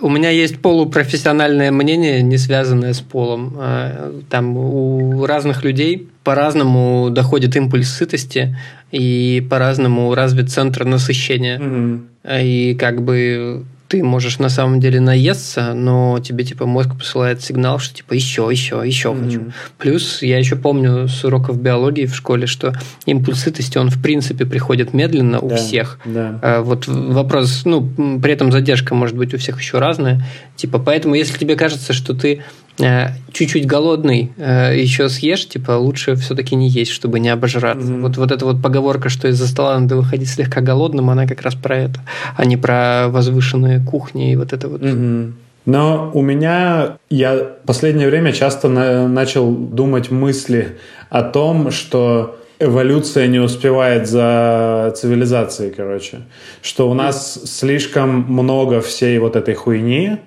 У 0.00 0.10
меня 0.10 0.30
есть 0.30 0.58
полупрофессиональное 0.60 1.70
мнение, 1.70 2.22
не 2.22 2.38
связанное 2.38 2.92
с 2.92 3.00
полом. 3.00 3.56
А, 3.58 4.12
там 4.28 4.56
у 4.56 5.24
разных 5.24 5.64
людей 5.64 6.08
по-разному 6.22 7.08
доходит 7.10 7.56
импульс 7.56 7.88
сытости 7.88 8.56
и 8.92 9.46
по-разному 9.48 10.14
развит 10.14 10.50
центр 10.50 10.84
насыщения. 10.84 11.58
Угу. 11.58 12.00
И 12.40 12.76
как 12.78 13.02
бы 13.02 13.64
ты 13.88 14.02
можешь 14.02 14.38
на 14.38 14.48
самом 14.48 14.80
деле 14.80 15.00
наесться, 15.00 15.72
но 15.74 16.18
тебе 16.20 16.44
типа 16.44 16.66
мозг 16.66 16.96
посылает 16.98 17.42
сигнал, 17.42 17.78
что 17.78 17.94
типа 17.94 18.14
еще, 18.14 18.48
еще, 18.50 18.82
еще 18.84 19.10
mm-hmm. 19.10 19.24
хочу. 19.24 19.52
Плюс 19.78 20.22
я 20.22 20.38
еще 20.38 20.56
помню 20.56 21.08
с 21.08 21.24
уроков 21.24 21.60
биологии 21.60 22.06
в 22.06 22.14
школе, 22.14 22.46
что 22.46 22.72
импульс 23.04 23.40
сытости, 23.40 23.78
он 23.78 23.90
в 23.90 24.02
принципе 24.02 24.44
приходит 24.44 24.92
медленно 24.92 25.40
у 25.40 25.48
Да, 25.48 25.56
всех. 25.56 25.98
да. 26.04 26.38
А 26.42 26.62
Вот 26.62 26.86
вопрос, 26.88 27.62
ну, 27.64 27.88
при 28.20 28.32
этом 28.32 28.50
задержка 28.50 28.94
может 28.94 29.16
быть 29.16 29.34
у 29.34 29.38
всех 29.38 29.60
еще 29.60 29.78
разная. 29.78 30.24
Типа, 30.56 30.78
поэтому, 30.78 31.14
если 31.14 31.38
тебе 31.38 31.54
кажется, 31.54 31.92
что 31.92 32.14
ты 32.14 32.42
чуть-чуть 32.78 33.66
голодный, 33.66 34.32
э, 34.36 34.78
еще 34.78 35.08
съешь, 35.08 35.48
типа, 35.48 35.72
лучше 35.72 36.14
все-таки 36.16 36.54
не 36.54 36.68
есть, 36.68 36.90
чтобы 36.90 37.20
не 37.20 37.28
обожраться. 37.28 37.90
Мгм. 37.90 38.02
Вот, 38.02 38.16
вот 38.16 38.30
эта 38.30 38.44
вот 38.44 38.62
поговорка, 38.62 39.08
что 39.08 39.28
из-за 39.28 39.46
стола 39.46 39.78
надо 39.78 39.96
выходить 39.96 40.28
слегка 40.28 40.60
голодным, 40.60 41.10
она 41.10 41.26
как 41.26 41.42
раз 41.42 41.54
про 41.54 41.76
это, 41.76 42.00
а 42.36 42.44
не 42.44 42.56
про 42.56 43.08
возвышенные 43.08 43.80
кухни 43.80 44.32
и 44.32 44.36
вот 44.36 44.52
это 44.52 44.68
вот. 44.68 44.82
Мгм. 44.82 45.36
Но 45.64 46.12
у 46.14 46.22
меня, 46.22 46.98
я 47.10 47.34
в 47.34 47.66
последнее 47.66 48.08
время 48.08 48.32
часто 48.32 48.68
на- 48.68 49.08
начал 49.08 49.50
думать 49.50 50.10
мысли 50.10 50.76
о 51.10 51.22
том, 51.22 51.72
что 51.72 52.38
эволюция 52.60 53.26
не 53.26 53.40
успевает 53.40 54.08
за 54.08 54.94
цивилизацией, 54.96 55.72
короче. 55.72 56.18
Что 56.62 56.88
у 56.88 56.94
нас 56.94 57.40
слишком 57.44 58.26
много 58.28 58.80
всей 58.80 59.18
вот 59.18 59.36
этой 59.36 59.54
хуйни, 59.54 60.18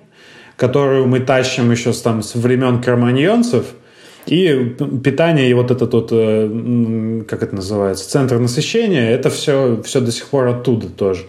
которую 0.60 1.06
мы 1.06 1.20
тащим 1.20 1.70
еще 1.70 1.94
с, 1.94 2.02
там, 2.02 2.22
с 2.22 2.34
времен 2.34 2.82
кроманьонцев, 2.82 3.64
и 4.26 4.76
питание, 5.02 5.48
и 5.48 5.54
вот 5.54 5.70
этот 5.70 5.94
вот, 5.94 6.08
э, 6.12 7.22
как 7.26 7.42
это 7.42 7.54
называется, 7.54 8.08
центр 8.08 8.38
насыщения, 8.38 9.10
это 9.10 9.30
все, 9.30 9.80
все 9.82 10.00
до 10.00 10.12
сих 10.12 10.26
пор 10.26 10.48
оттуда 10.48 10.88
тоже. 10.88 11.22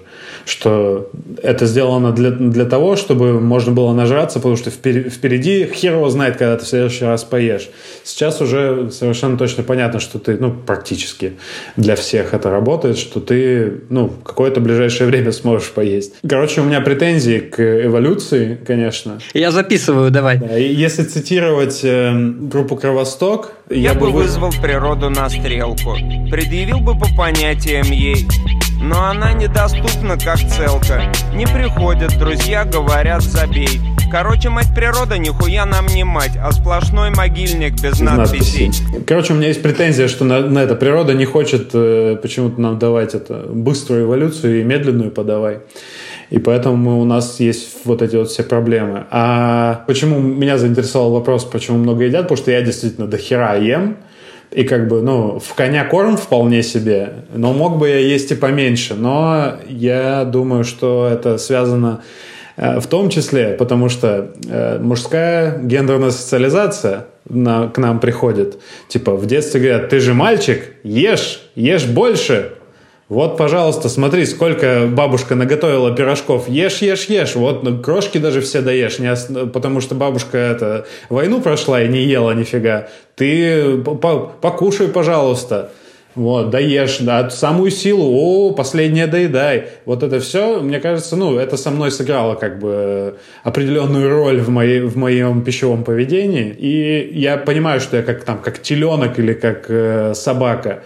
Что 0.45 1.09
это 1.41 1.65
сделано 1.65 2.11
для, 2.11 2.31
для 2.31 2.65
того, 2.65 2.95
чтобы 2.95 3.39
можно 3.39 3.71
было 3.71 3.93
нажраться, 3.93 4.39
потому 4.39 4.55
что 4.57 4.69
впер- 4.69 5.09
впереди 5.09 5.65
хер 5.73 5.93
его 5.93 6.09
знает, 6.09 6.37
когда 6.37 6.57
ты 6.57 6.65
в 6.65 6.67
следующий 6.67 7.05
раз 7.05 7.23
поешь. 7.23 7.69
Сейчас 8.03 8.41
уже 8.41 8.89
совершенно 8.91 9.37
точно 9.37 9.63
понятно, 9.63 9.99
что 9.99 10.19
ты, 10.19 10.37
ну, 10.39 10.51
практически 10.51 11.33
для 11.77 11.95
всех 11.95 12.33
это 12.33 12.49
работает, 12.49 12.97
что 12.97 13.19
ты, 13.19 13.81
ну, 13.89 14.09
какое-то 14.23 14.59
ближайшее 14.61 15.07
время 15.07 15.31
сможешь 15.31 15.69
поесть. 15.71 16.13
Короче, 16.27 16.61
у 16.61 16.63
меня 16.63 16.81
претензии 16.81 17.39
к 17.39 17.85
эволюции, 17.85 18.57
конечно. 18.65 19.19
Я 19.33 19.51
записываю, 19.51 20.11
давай. 20.11 20.37
Да, 20.37 20.57
и 20.57 20.73
если 20.73 21.03
цитировать 21.03 21.81
э, 21.83 22.11
группу 22.13 22.75
Кровосток, 22.75 23.53
Я, 23.69 23.93
бы 23.93 24.07
вы- 24.11 24.23
вызвал 24.23 24.51
природу 24.61 25.09
на 25.09 25.29
стрелку, 25.29 25.95
предъявил 26.31 26.79
бы 26.79 26.97
по 26.97 27.07
понятиям 27.15 27.85
ей. 27.91 28.25
Но 28.81 29.05
она 29.05 29.33
недоступна, 29.33 30.17
как 30.17 30.39
целка. 30.39 31.11
Не 31.35 31.45
приходят, 31.45 32.17
друзья 32.17 32.65
говорят, 32.65 33.21
забей. 33.21 33.79
Короче, 34.11 34.49
мать 34.49 34.73
природа 34.75 35.17
нихуя 35.17 35.65
нам 35.65 35.85
не 35.85 36.03
мать, 36.03 36.37
а 36.41 36.51
сплошной 36.51 37.11
могильник 37.11 37.81
без, 37.81 37.99
надписей. 37.99 38.67
надписей. 38.67 39.03
Короче, 39.05 39.33
у 39.33 39.35
меня 39.37 39.49
есть 39.49 39.61
претензия, 39.61 40.07
что 40.07 40.25
на, 40.25 40.41
на 40.41 40.59
это 40.59 40.75
природа 40.75 41.13
не 41.13 41.25
хочет 41.25 41.69
э, 41.73 42.17
почему-то 42.21 42.59
нам 42.59 42.79
давать 42.79 43.13
это 43.13 43.45
быструю 43.49 44.05
эволюцию 44.05 44.61
и 44.61 44.63
медленную 44.63 45.11
подавай. 45.11 45.59
И 46.31 46.39
поэтому 46.39 46.99
у 46.99 47.05
нас 47.05 47.39
есть 47.39 47.85
вот 47.85 48.01
эти 48.01 48.15
вот 48.15 48.29
все 48.29 48.43
проблемы. 48.43 49.05
А 49.11 49.83
почему 49.85 50.19
меня 50.19 50.57
заинтересовал 50.57 51.11
вопрос, 51.11 51.45
почему 51.45 51.77
много 51.77 52.05
едят? 52.05 52.23
Потому 52.23 52.37
что 52.37 52.51
я 52.51 52.61
действительно 52.61 53.05
до 53.05 53.17
хера 53.17 53.55
ем. 53.55 53.97
И 54.51 54.63
как 54.63 54.87
бы, 54.89 55.01
ну, 55.01 55.39
в 55.39 55.53
коня 55.53 55.85
корм 55.85 56.17
вполне 56.17 56.61
себе, 56.63 57.13
но 57.33 57.53
мог 57.53 57.77
бы 57.77 57.87
я 57.87 57.99
есть 57.99 58.31
и 58.31 58.35
поменьше. 58.35 58.95
Но 58.95 59.53
я 59.69 60.25
думаю, 60.25 60.63
что 60.65 61.07
это 61.09 61.37
связано 61.37 62.01
э, 62.57 62.79
в 62.81 62.87
том 62.87 63.09
числе, 63.09 63.53
потому 63.57 63.87
что 63.87 64.33
э, 64.49 64.77
мужская 64.79 65.57
гендерная 65.59 66.11
социализация 66.11 67.05
на- 67.29 67.69
к 67.69 67.77
нам 67.77 67.99
приходит. 68.01 68.59
Типа 68.89 69.15
в 69.15 69.25
детстве 69.25 69.61
говорят, 69.61 69.89
ты 69.89 69.99
же 70.01 70.13
мальчик, 70.13 70.73
ешь, 70.83 71.41
ешь 71.55 71.85
больше. 71.85 72.51
Вот, 73.11 73.35
пожалуйста, 73.35 73.89
смотри, 73.89 74.25
сколько 74.25 74.87
бабушка 74.89 75.35
наготовила 75.35 75.93
пирожков. 75.93 76.47
Ешь, 76.47 76.77
ешь, 76.77 77.07
ешь. 77.07 77.35
Вот 77.35 77.61
ну, 77.61 77.77
крошки 77.77 78.19
даже 78.19 78.39
все 78.39 78.61
доешь, 78.61 78.99
не 78.99 79.11
ос- 79.11 79.27
потому 79.51 79.81
что 79.81 79.95
бабушка 79.95 80.37
это, 80.37 80.85
войну 81.09 81.41
прошла 81.41 81.83
и 81.83 81.89
не 81.89 82.03
ела 82.03 82.31
нифига. 82.31 82.87
Ты 83.17 83.79
по- 83.79 83.95
по- 83.95 84.31
покушай, 84.39 84.87
пожалуйста. 84.87 85.71
Вот, 86.15 86.51
доешь, 86.51 86.99
да, 86.99 87.29
самую 87.29 87.71
силу, 87.71 88.13
о, 88.13 88.53
последнее 88.53 89.07
доедай. 89.07 89.65
Вот 89.83 90.03
это 90.03 90.21
все, 90.21 90.61
мне 90.61 90.79
кажется, 90.79 91.17
ну, 91.17 91.37
это 91.37 91.57
со 91.57 91.69
мной 91.69 91.91
сыграло 91.91 92.35
как 92.35 92.59
бы 92.59 93.17
определенную 93.43 94.09
роль 94.09 94.39
в, 94.39 94.47
моей, 94.47 94.79
в 94.79 94.95
моем 94.95 95.41
пищевом 95.41 95.83
поведении. 95.83 96.55
И 96.57 97.11
я 97.19 97.35
понимаю, 97.35 97.81
что 97.81 97.97
я 97.97 98.03
как 98.03 98.23
там, 98.23 98.39
как 98.39 98.61
теленок 98.61 99.19
или 99.19 99.33
как 99.33 99.65
э, 99.67 100.13
собака. 100.15 100.83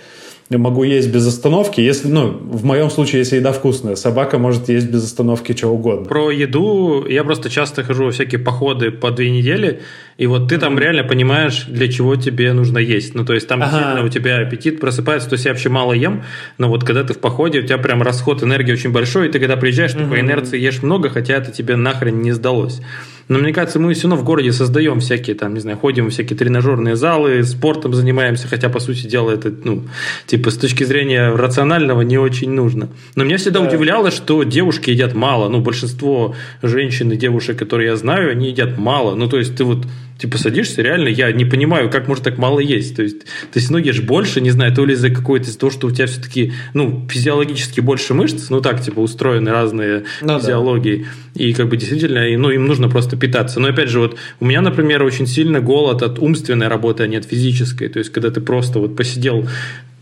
Могу 0.52 0.84
есть 0.84 1.12
без 1.12 1.26
остановки, 1.26 1.82
если, 1.82 2.08
ну, 2.08 2.28
в 2.28 2.64
моем 2.64 2.92
случае, 2.92 3.20
если 3.20 3.38
еда 3.38 3.52
вкусная. 3.52 3.96
Собака 3.96 4.38
может 4.38 4.70
есть 4.70 4.88
без 4.88 5.04
остановки 5.04 5.56
что 5.56 5.70
угодно. 5.70 6.06
Про 6.06 6.30
еду 6.30 7.06
я 7.08 7.24
просто 7.24 7.50
часто 7.50 7.84
хожу 7.84 8.06
во 8.06 8.12
всякие 8.12 8.40
походы 8.40 8.92
по 8.92 9.10
две 9.10 9.32
недели, 9.32 9.82
и 10.18 10.28
вот 10.28 10.48
ты 10.48 10.58
там 10.58 10.80
реально 10.80 11.04
понимаешь, 11.04 11.66
для 11.68 11.88
чего 11.90 12.16
тебе 12.16 12.54
нужно 12.54 12.78
есть. 12.78 13.16
Ну, 13.16 13.26
то 13.26 13.34
есть 13.34 13.48
там 13.48 13.62
Ага. 13.62 13.72
действительно 13.72 14.06
у 14.06 14.10
тебя 14.10 14.38
аппетит 14.38 14.80
просыпается, 14.80 15.30
то 15.30 15.34
есть 15.34 15.46
я 15.46 15.52
вообще 15.52 15.70
мало 15.70 15.92
ем, 15.94 16.24
но 16.58 16.70
вот 16.70 16.84
когда 16.86 17.04
ты 17.04 17.14
в 17.14 17.20
походе, 17.20 17.60
у 17.60 17.64
тебя 17.64 17.78
прям 17.78 18.02
расход 18.02 18.42
энергии 18.42 18.72
очень 18.72 18.92
большой, 18.92 19.28
и 19.28 19.32
ты 19.32 19.40
когда 19.40 19.58
приезжаешь, 19.58 19.92
ты 19.94 20.06
по 20.06 20.20
инерции 20.20 20.58
ешь 20.60 20.82
много, 20.84 21.10
хотя 21.10 21.34
это 21.36 21.52
тебе 21.52 21.76
нахрен 21.76 22.22
не 22.22 22.32
сдалось. 22.32 22.82
Но 23.28 23.40
мне 23.40 23.54
кажется, 23.54 23.80
мы 23.80 23.92
все 23.96 24.04
равно 24.08 24.18
в 24.22 24.24
городе 24.24 24.52
создаем 24.52 25.00
всякие 25.00 25.36
там, 25.36 25.56
не 25.56 25.60
знаю, 25.60 25.78
ходим 25.80 26.06
в 26.06 26.10
всякие 26.12 26.38
тренажерные 26.38 26.96
залы, 26.96 27.44
спортом 27.44 27.92
занимаемся, 27.96 28.48
хотя, 28.48 28.70
по 28.70 28.80
сути 28.80 29.08
дела, 29.08 29.32
это, 29.32 29.52
ну, 29.64 29.84
типа, 30.28 30.52
с 30.52 30.58
точки 30.58 30.84
зрения 30.84 31.32
рационального 31.36 32.04
не 32.04 32.20
очень 32.20 32.52
нужно. 32.52 32.88
Но 33.16 33.24
меня 33.24 33.38
всегда 33.38 33.62
Да. 33.62 33.68
удивляло, 33.68 34.12
что 34.12 34.44
девушки 34.44 34.92
едят 34.92 35.16
мало. 35.16 35.50
Ну, 35.50 35.60
большинство 35.60 36.36
женщин 36.62 37.12
и 37.14 37.18
девушек, 37.18 37.58
которые 37.58 37.88
я 37.90 37.96
знаю, 37.96 38.30
они 38.30 38.50
едят 38.50 38.78
мало. 38.78 39.16
Ну, 39.16 39.28
то 39.28 39.38
есть, 39.40 39.56
ты 39.58 39.64
вот 39.64 39.88
типа 40.18 40.38
садишься, 40.38 40.82
реально, 40.82 41.10
я 41.10 41.32
не 41.32 41.46
понимаю, 41.46 41.90
как 41.90 42.08
можно 42.08 42.24
так 42.24 42.38
мало 42.38 42.60
есть. 42.60 42.96
То 42.96 43.04
есть, 43.04 43.26
ты 43.52 43.60
все 43.60 43.70
равно 43.74 43.86
ешь 43.86 44.02
больше, 44.02 44.42
не 44.42 44.52
знаю, 44.52 44.74
то 44.74 44.86
ли 44.86 44.94
из-за 44.94 45.10
какой-то, 45.10 45.50
из-за 45.50 45.60
того, 45.60 45.72
что 45.72 45.88
у 45.88 45.92
тебя 45.92 46.08
все-таки, 46.08 46.54
ну, 46.74 47.06
физиологически 47.10 47.82
больше 47.82 48.14
мышц, 48.14 48.50
ну, 48.50 48.62
так, 48.62 48.82
типа, 48.82 49.00
устроены 49.00 49.52
разные 49.52 50.04
Ну 50.22 50.28
да. 50.28 50.40
физиологии. 50.40 51.06
И, 51.36 51.54
как 51.54 51.68
бы, 51.68 51.78
действительно, 51.78 52.28
и, 52.30 52.38
ну, 52.38 52.50
им 52.50 52.66
нужно 52.66 52.88
просто 52.90 53.18
питаться. 53.18 53.60
Но, 53.60 53.68
опять 53.68 53.90
же, 53.90 54.00
вот, 54.00 54.18
у 54.40 54.46
меня, 54.46 54.62
например, 54.62 55.04
очень 55.04 55.28
сильно 55.28 55.60
голод 55.60 56.02
от 56.02 56.20
умственной 56.20 56.68
работы, 56.70 57.04
а 57.04 57.08
не 57.08 57.18
от 57.18 57.26
физической. 57.26 57.90
То 57.90 58.00
есть, 58.00 58.12
когда 58.12 58.30
ты 58.32 58.40
просто 58.42 58.80
вот 58.80 58.96
посидел 58.96 59.48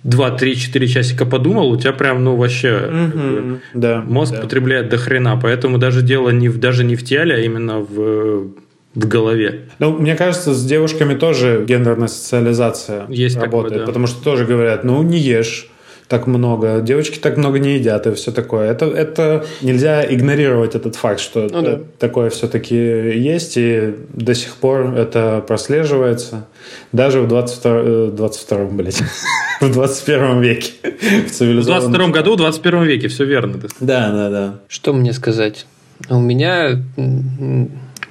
2-3-4 0.05 0.87
часика 0.87 1.25
подумал, 1.25 1.71
у 1.71 1.77
тебя 1.77 1.93
прям, 1.93 2.23
ну, 2.23 2.35
вообще 2.35 2.89
бы, 3.13 3.59
Да. 3.73 4.01
мозг 4.01 4.33
да. 4.33 4.41
потребляет 4.41 4.89
до 4.89 4.97
хрена. 4.97 5.39
Поэтому 5.41 5.77
даже 5.77 6.01
дело 6.01 6.29
не 6.29 6.49
в, 6.49 6.59
даже 6.59 6.83
не 6.83 6.95
в 6.95 7.03
теле, 7.03 7.35
а 7.35 7.39
именно 7.39 7.79
в, 7.79 8.49
в 8.95 9.07
голове. 9.07 9.61
Ну, 9.79 9.91
мне 9.97 10.15
кажется, 10.15 10.53
с 10.53 10.65
девушками 10.65 11.15
тоже 11.15 11.63
гендерная 11.67 12.07
социализация 12.07 13.05
Есть 13.09 13.35
такое, 13.35 13.51
работает, 13.51 13.81
да. 13.81 13.87
потому 13.87 14.07
что 14.07 14.23
тоже 14.23 14.45
говорят, 14.45 14.83
ну, 14.83 15.01
не 15.03 15.17
ешь 15.17 15.69
так 16.07 16.27
много, 16.27 16.81
девочки 16.81 17.17
так 17.17 17.37
много 17.37 17.57
не 17.57 17.75
едят 17.75 18.05
и 18.05 18.13
все 18.13 18.31
такое. 18.31 18.69
Это, 18.69 18.85
это 18.85 19.45
нельзя 19.61 20.05
игнорировать 20.05 20.75
этот 20.75 20.95
факт, 20.95 21.19
что 21.19 21.47
Ну 21.51 21.61
да. 21.61 21.79
такое 21.97 22.29
все-таки 22.29 22.75
есть, 22.75 23.53
и 23.57 23.95
до 24.09 24.35
сих 24.35 24.53
пор 24.57 24.93
это 24.95 25.43
прослеживается. 25.47 26.45
Даже 26.91 27.21
в 27.21 27.27
22, 27.27 27.71
э, 27.83 28.11
22 28.13 28.65
блядь, 28.65 29.01
в 29.61 29.71
21 29.71 30.41
веке. 30.41 30.71
В 30.83 31.29
В 31.29 31.31
цивилизованном... 31.31 31.91
22 31.91 32.07
году, 32.09 32.33
в 32.33 32.37
21 32.37 32.83
веке, 32.83 33.07
все 33.07 33.25
верно. 33.25 33.59
Да, 33.79 34.11
да, 34.11 34.29
да. 34.29 34.59
Что 34.67 34.93
мне 34.93 35.13
сказать? 35.13 35.65
У 36.09 36.19
меня 36.19 36.79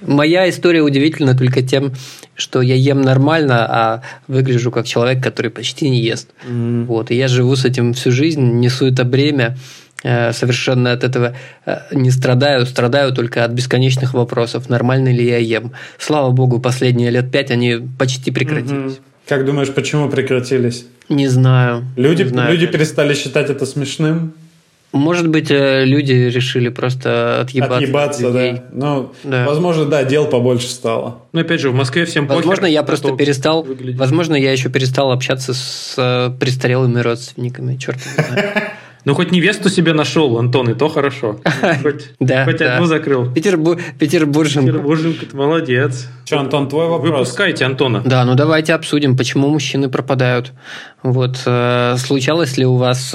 моя 0.07 0.49
история 0.49 0.83
удивительна 0.83 1.37
только 1.37 1.63
тем, 1.63 1.93
что 2.35 2.63
я 2.63 2.75
ем 2.75 3.01
нормально, 3.01 3.67
а 3.69 4.03
выгляжу 4.29 4.71
как 4.71 4.87
человек, 4.87 5.23
который 5.23 5.51
почти 5.51 5.91
не 5.91 6.01
ест. 6.01 6.31
Вот, 6.47 7.11
и 7.11 7.15
я 7.15 7.29
живу 7.29 7.57
с 7.57 7.65
этим 7.65 7.93
всю 7.93 8.11
жизнь, 8.11 8.41
несу 8.41 8.87
это 8.87 9.05
бремя, 9.05 9.57
э, 10.03 10.33
совершенно 10.33 10.93
от 10.93 11.05
этого 11.05 11.35
э, 11.67 11.79
не 11.93 12.11
страдаю, 12.11 12.67
страдаю 12.67 13.13
только 13.13 13.45
от 13.45 13.53
бесконечных 13.53 14.15
вопросов, 14.15 14.69
нормально 14.69 15.13
ли 15.13 15.25
я 15.25 15.39
ем. 15.39 15.73
Слава 15.99 16.31
богу, 16.31 16.61
последние 16.61 17.11
лет 17.11 17.31
пять 17.31 17.51
они 17.51 17.79
почти 17.99 18.31
прекратились. 18.31 19.01
Как 19.29 19.45
думаешь, 19.45 19.73
почему 19.73 20.09
прекратились? 20.09 20.87
Не 21.09 21.29
знаю. 21.29 21.85
Люди, 21.97 22.23
не 22.23 22.29
знаю. 22.29 22.53
люди 22.53 22.67
перестали 22.67 23.15
считать 23.15 23.51
это 23.51 23.67
смешным? 23.67 24.35
Может 24.93 25.29
быть, 25.29 25.51
э, 25.51 25.85
люди 25.87 26.13
решили 26.13 26.69
просто 26.69 27.41
отъебаться. 27.41 27.77
от 27.77 27.83
Отъебаться, 27.83 28.23
людей. 28.23 28.53
да. 28.53 28.63
Ну, 28.73 29.13
Да. 29.25 29.47
возможно, 29.47 29.87
да, 29.87 30.05
дел 30.05 30.27
побольше 30.27 30.69
стало. 30.69 31.23
Но 31.33 31.41
опять 31.41 31.61
же, 31.61 31.71
в 31.71 31.75
Москве 31.75 32.05
всем 32.05 32.27
Возможно, 32.27 32.67
я 32.67 32.83
просто 32.83 33.09
то, 33.09 33.17
перестал. 33.17 33.63
как 33.63 33.71
выглядишь. 33.71 33.99
Возможно, 33.99 34.35
я 34.35 34.53
еще 34.53 34.69
перестал 34.69 35.11
общаться 35.11 35.55
с 35.55 35.95
э, 35.97 36.31
престарелыми 36.39 37.01
родственниками. 37.01 37.77
Черт. 37.77 37.99
Ну, 39.05 39.15
хоть 39.15 39.33
невесту 39.33 39.69
себе 39.69 39.95
нашел, 39.95 40.39
Антон, 40.39 40.71
и 40.71 40.75
то 40.75 40.89
хорошо. 40.89 41.41
Хоть, 41.83 42.11
Да, 42.21 42.45
хоть 42.45 42.61
одну 42.61 42.87
закрыл. 42.87 43.25
Петербу- 43.33 43.77
Петербурженко. 43.99 44.69
Петербурженко, 44.71 45.27
ты 45.27 45.37
молодец. 45.37 46.07
Че, 46.25 46.37
Антон, 46.37 46.69
твой 46.69 46.87
вопрос? 46.87 47.11
Выпускайте 47.11 47.65
Антона. 47.65 48.03
Да, 48.07 48.25
ну 48.25 48.37
давайте 48.37 48.75
обсудим, 48.75 49.17
почему 49.17 49.49
мужчины 49.49 49.89
пропадают. 49.89 50.53
Вот 51.03 51.37
э, 51.47 51.97
случалось 51.99 52.57
ли 52.59 52.65
у 52.65 52.77
вас 52.77 53.11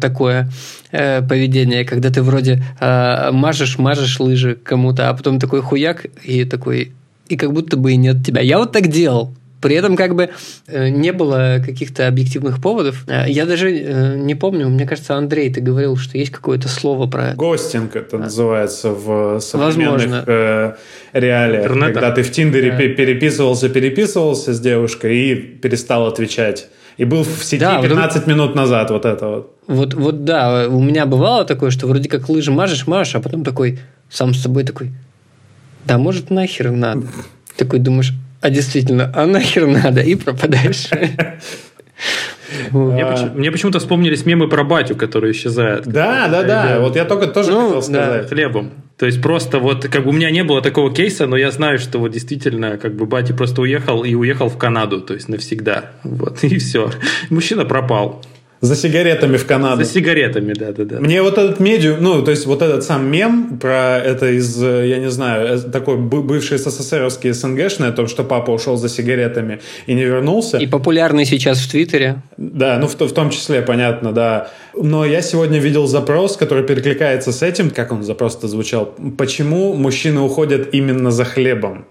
такое 0.00 0.48
э, 0.92 1.22
поведение, 1.22 1.84
когда 1.84 2.10
ты 2.10 2.22
вроде 2.22 2.62
э, 2.80 3.30
мажешь, 3.32 3.78
мажешь 3.78 4.20
лыжи 4.20 4.56
кому-то, 4.62 5.08
а 5.08 5.14
потом 5.14 5.38
такой 5.38 5.60
хуяк 5.62 6.06
и 6.22 6.44
такой 6.44 6.92
и 7.28 7.36
как 7.36 7.52
будто 7.52 7.76
бы 7.76 7.92
и 7.92 7.96
нет 7.96 8.24
тебя. 8.24 8.40
Я 8.40 8.58
вот 8.58 8.72
так 8.72 8.88
делал. 8.88 9.34
При 9.62 9.74
этом 9.74 9.96
как 9.96 10.14
бы 10.14 10.28
э, 10.68 10.88
не 10.90 11.12
было 11.12 11.56
каких-то 11.64 12.06
объективных 12.06 12.60
поводов. 12.60 13.04
Э, 13.08 13.24
Я 13.26 13.46
даже 13.46 13.70
э, 13.74 14.16
не 14.16 14.34
помню, 14.34 14.68
мне 14.68 14.86
кажется, 14.86 15.16
Андрей, 15.16 15.52
ты 15.52 15.60
говорил, 15.62 15.96
что 15.96 16.18
есть 16.18 16.30
какое-то 16.30 16.68
слово 16.68 17.06
про 17.08 17.28
это. 17.28 17.36
Гостинг 17.36 17.96
это 17.96 18.18
называется 18.18 18.90
в 18.90 19.40
современных 19.40 19.92
Возможно. 20.02 20.24
э, 20.26 20.72
реалиях. 21.14 21.62
Интернета. 21.64 21.92
Когда 21.94 22.10
ты 22.12 22.22
в 22.22 22.30
Тиндере 22.30 22.70
Да. 22.70 22.76
пе- 22.76 22.88
переписывался, 22.90 23.68
переписывался 23.70 24.52
с 24.52 24.60
девушкой 24.60 25.16
и 25.16 25.34
перестал 25.34 26.06
отвечать. 26.06 26.68
И 26.96 27.04
был 27.04 27.24
в 27.24 27.44
сети 27.44 27.60
Да, 27.60 27.78
вот 27.78 27.88
15 27.88 28.26
минут 28.26 28.54
назад 28.54 28.90
вот 28.90 29.04
это 29.04 29.28
вот. 29.28 29.56
Вот, 29.66 29.94
вот 29.94 30.24
да, 30.24 30.66
у 30.68 30.80
меня 30.80 31.06
бывало 31.06 31.44
такое, 31.44 31.70
что 31.70 31.86
вроде 31.86 32.08
как 32.08 32.28
лыжи 32.28 32.50
мажешь, 32.50 32.86
мажешь, 32.86 33.16
а 33.16 33.20
потом 33.20 33.44
такой 33.44 33.78
сам 34.08 34.32
с 34.32 34.40
собой 34.40 34.64
такой, 34.64 34.92
да 35.84 35.98
может 35.98 36.30
нахер 36.30 36.70
надо. 36.70 37.06
Такой 37.56 37.80
думаешь, 37.80 38.12
а 38.40 38.50
действительно, 38.50 39.12
а 39.14 39.26
нахер 39.26 39.66
надо, 39.66 40.00
и 40.00 40.14
пропадаешь. 40.14 40.88
Мне, 42.70 43.04
А. 43.04 43.30
мне 43.34 43.50
почему-то 43.50 43.78
вспомнились 43.78 44.24
мемы 44.26 44.48
про 44.48 44.64
батю, 44.64 44.94
который 44.96 45.32
исчезает. 45.32 45.86
Да, 45.86 46.28
да, 46.28 46.42
да. 46.42 46.80
Вот 46.80 46.96
я 46.96 47.04
только 47.04 47.26
тоже 47.26 47.50
Ну, 47.52 47.66
хотел 47.66 47.92
да. 47.92 48.04
сказать. 48.04 48.28
хлебом. 48.28 48.70
То 48.98 49.04
есть 49.06 49.20
просто 49.20 49.58
вот 49.58 49.86
как 49.88 50.04
бы 50.04 50.10
у 50.10 50.12
меня 50.12 50.30
не 50.30 50.42
было 50.42 50.62
такого 50.62 50.92
кейса, 50.94 51.26
но 51.26 51.36
я 51.36 51.50
знаю, 51.50 51.78
что 51.78 51.98
вот 51.98 52.12
действительно 52.12 52.78
как 52.78 52.94
бы 52.94 53.04
батя 53.06 53.34
просто 53.34 53.60
уехал 53.62 54.04
и 54.04 54.14
уехал 54.14 54.48
в 54.48 54.56
Канаду, 54.56 55.00
то 55.00 55.12
есть 55.14 55.28
навсегда. 55.28 55.90
Вот 56.02 56.38
и 56.44 56.58
все. 56.58 56.90
Мужчина 57.30 57.64
пропал. 57.64 58.22
За 58.60 58.74
сигаретами 58.74 59.36
в 59.36 59.46
Канаду. 59.46 59.84
За 59.84 59.90
сигаретами, 59.90 60.54
да-да-да. 60.54 60.98
Мне 61.00 61.22
вот 61.22 61.36
этот 61.36 61.60
медиум, 61.60 61.98
ну, 62.00 62.22
то 62.22 62.30
есть 62.30 62.46
вот 62.46 62.62
этот 62.62 62.84
сам 62.84 63.06
мем 63.10 63.58
про 63.60 63.98
это 63.98 64.30
из, 64.30 64.62
э, 64.62 64.88
я 64.88 64.98
не 64.98 65.10
знаю, 65.10 65.58
э, 65.58 65.58
такой 65.58 65.98
бы- 65.98 66.22
бывший 66.22 66.58
СССРовский 66.58 67.32
СНГшный, 67.32 67.88
о 67.88 67.92
том, 67.92 68.06
что 68.06 68.24
папа 68.24 68.50
ушел 68.50 68.76
за 68.76 68.88
сигаретами 68.88 69.60
и 69.86 69.94
не 69.94 70.04
вернулся. 70.04 70.56
И 70.56 70.66
популярный 70.66 71.26
сейчас 71.26 71.58
в 71.58 71.70
Твиттере. 71.70 72.22
Да, 72.38 72.78
ну 72.78 72.86
в, 72.86 72.98
в 72.98 73.12
том 73.12 73.30
числе, 73.30 73.60
понятно, 73.62 74.12
да. 74.12 74.50
Но 74.74 75.04
я 75.04 75.22
сегодня 75.22 75.58
видел 75.58 75.86
запрос, 75.86 76.36
который 76.36 76.64
перекликается 76.64 77.32
с 77.32 77.42
этим. 77.42 77.70
Как 77.70 77.92
он 77.92 78.02
запрос-то 78.02 78.48
звучал? 78.48 78.94
Почему 79.18 79.74
мужчины 79.74 80.20
уходят 80.20 80.68
именно 80.72 81.10
за 81.10 81.24
хлебом? 81.24 81.86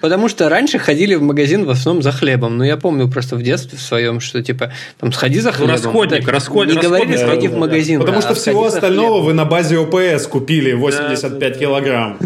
Потому 0.00 0.28
что 0.28 0.48
раньше 0.48 0.78
ходили 0.78 1.14
в 1.14 1.22
магазин 1.22 1.64
в 1.64 1.70
основном 1.70 2.02
за 2.02 2.12
хлебом. 2.12 2.56
Но 2.58 2.64
я 2.64 2.76
помню 2.76 3.08
просто 3.08 3.36
в 3.36 3.42
детстве 3.42 3.78
в 3.78 3.82
своем, 3.82 4.20
что 4.20 4.42
типа 4.42 4.72
там 4.98 5.12
сходи 5.12 5.40
за 5.40 5.52
хлебом. 5.52 5.74
расходник, 5.74 6.24
Да, 6.24 6.32
расход- 6.32 6.68
Не 6.68 6.76
говорили 6.76 7.12
расходник, 7.12 7.18
сходи 7.20 7.48
в 7.48 7.56
магазин. 7.58 8.00
Потому 8.00 8.18
а 8.18 8.22
что 8.22 8.34
всего 8.34 8.68
сходи 8.68 8.70
за 8.70 8.76
остального 8.78 9.20
вы 9.22 9.32
на 9.34 9.44
базе 9.44 9.78
ОПС 9.78 10.26
купили 10.26 10.72
85 10.72 11.58
килограмм. 11.58 12.18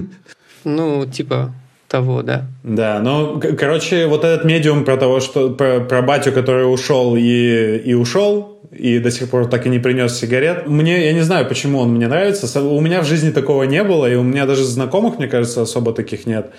Ну, 0.64 1.06
типа 1.06 1.52
того, 1.92 2.22
да. 2.22 2.46
Да, 2.64 3.00
ну, 3.04 3.40
короче, 3.58 4.06
вот 4.06 4.24
этот 4.24 4.44
медиум 4.44 4.84
про 4.84 4.96
того, 4.96 5.20
что 5.20 5.50
про, 5.50 5.80
про 5.80 6.00
батю, 6.02 6.32
который 6.32 6.64
ушел 6.64 7.14
и, 7.16 7.82
и 7.84 7.94
ушел, 7.94 8.58
и 8.78 8.98
до 8.98 9.10
сих 9.10 9.28
пор 9.28 9.46
так 9.46 9.66
и 9.66 9.68
не 9.68 9.78
принес 9.78 10.18
сигарет. 10.18 10.66
Мне, 10.66 11.04
я 11.04 11.12
не 11.12 11.20
знаю, 11.20 11.46
почему 11.46 11.78
он 11.78 11.90
мне 11.90 12.08
нравится. 12.08 12.60
У 12.60 12.80
меня 12.80 13.02
в 13.02 13.04
жизни 13.04 13.30
такого 13.30 13.64
не 13.64 13.84
было, 13.84 14.10
и 14.10 14.14
у 14.14 14.22
меня 14.22 14.46
даже 14.46 14.64
знакомых, 14.64 15.18
мне 15.18 15.28
кажется, 15.28 15.62
особо 15.62 15.92
таких 15.92 16.26
нет, 16.26 16.50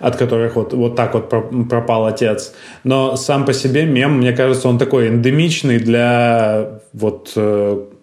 от 0.00 0.16
которых 0.16 0.56
вот, 0.56 0.72
вот 0.72 0.96
так 0.96 1.14
вот 1.14 1.30
про- 1.30 1.64
пропал 1.70 2.06
отец. 2.06 2.52
Но 2.82 3.16
сам 3.16 3.44
по 3.44 3.52
себе 3.52 3.84
мем, 3.84 4.18
мне 4.18 4.32
кажется, 4.32 4.68
он 4.68 4.78
такой 4.78 5.08
эндемичный 5.08 5.78
для 5.78 6.80
вот 6.92 7.32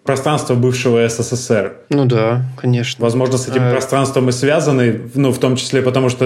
пространства 0.08 0.54
бывшего 0.54 1.06
СССР. 1.06 1.72
Ну 1.90 2.06
да, 2.06 2.40
конечно. 2.56 3.04
Возможно, 3.04 3.36
с 3.36 3.46
этим 3.46 3.64
А. 3.64 3.70
пространством 3.70 4.30
и 4.30 4.32
связаны, 4.32 5.02
ну, 5.14 5.32
в 5.32 5.38
том 5.38 5.54
числе 5.56 5.82
потому, 5.82 6.08
что 6.08 6.24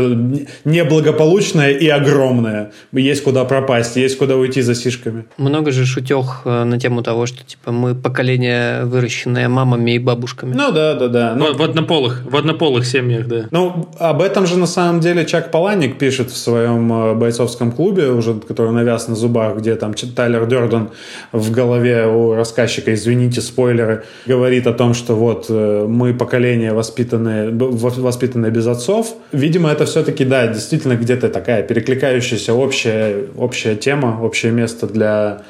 неблагополучное 0.65 1.71
и 1.71 1.89
огромное. 1.89 2.71
Есть 2.93 3.25
куда 3.25 3.45
пропасть, 3.45 3.97
есть 3.97 4.19
куда 4.19 4.37
уйти 4.37 4.63
за 4.63 4.77
сишками. 4.77 5.25
Много 5.37 5.73
же 5.73 5.85
шутех 5.85 6.43
э, 6.45 6.63
на 6.63 6.79
тему 6.79 7.03
того, 7.03 7.27
что 7.27 7.45
типа 7.45 7.73
мы 7.73 7.97
поколение, 7.97 8.85
выращенное 8.85 9.49
мамами 9.49 9.97
и 9.97 9.99
бабушками. 9.99 10.55
Ну, 10.55 10.71
да, 10.71 10.95
да, 10.95 11.09
да. 11.09 11.35
Ну, 11.37 11.53
В, 11.53 11.57
в 11.59 11.63
однополых, 11.63 12.23
в 12.25 12.37
однополых 12.37 12.87
семьях, 12.87 13.27
да. 13.27 13.47
ну, 13.51 13.89
об 13.99 14.23
этом 14.23 14.47
же 14.47 14.59
на 14.59 14.67
самом 14.67 15.01
деле 15.01 15.25
Чак 15.27 15.51
Паланик 15.51 15.99
пишет 15.99 16.31
в 16.31 16.37
своем 16.37 16.93
э, 16.93 17.15
бойцовском 17.15 17.73
клубе, 17.73 18.11
уже 18.11 18.35
который 18.35 18.71
навяз 18.71 19.09
на 19.09 19.17
зубах, 19.17 19.57
где 19.57 19.75
там 19.75 19.95
Тайлер 19.95 20.47
Дерден 20.47 20.91
в 21.33 21.51
голове 21.51 22.07
у 22.07 22.35
рассказчика, 22.35 22.95
извините, 22.95 23.41
спойлеры, 23.73 24.05
говорит 24.27 24.67
о 24.67 24.73
том, 24.73 24.95
что 24.95 25.15
вот 25.15 25.47
э, 25.49 25.87
мы 25.89 26.15
поколение 26.15 26.73
воспитанное, 26.73 27.51
воспитанное 27.51 28.51
без 28.51 28.67
отцов. 28.67 29.15
Видимо, 29.33 29.71
это 29.71 29.85
все-таки, 29.87 30.25
да, 30.25 30.47
действительно 30.47 30.97
где-то 30.97 31.29
такая 31.29 31.63
перекликающаяся 31.63 32.55
общая, 32.55 33.25
общая 33.37 33.77
тема, 33.77 34.19
общее 34.23 34.53
место 34.53 34.87
для 34.87 35.43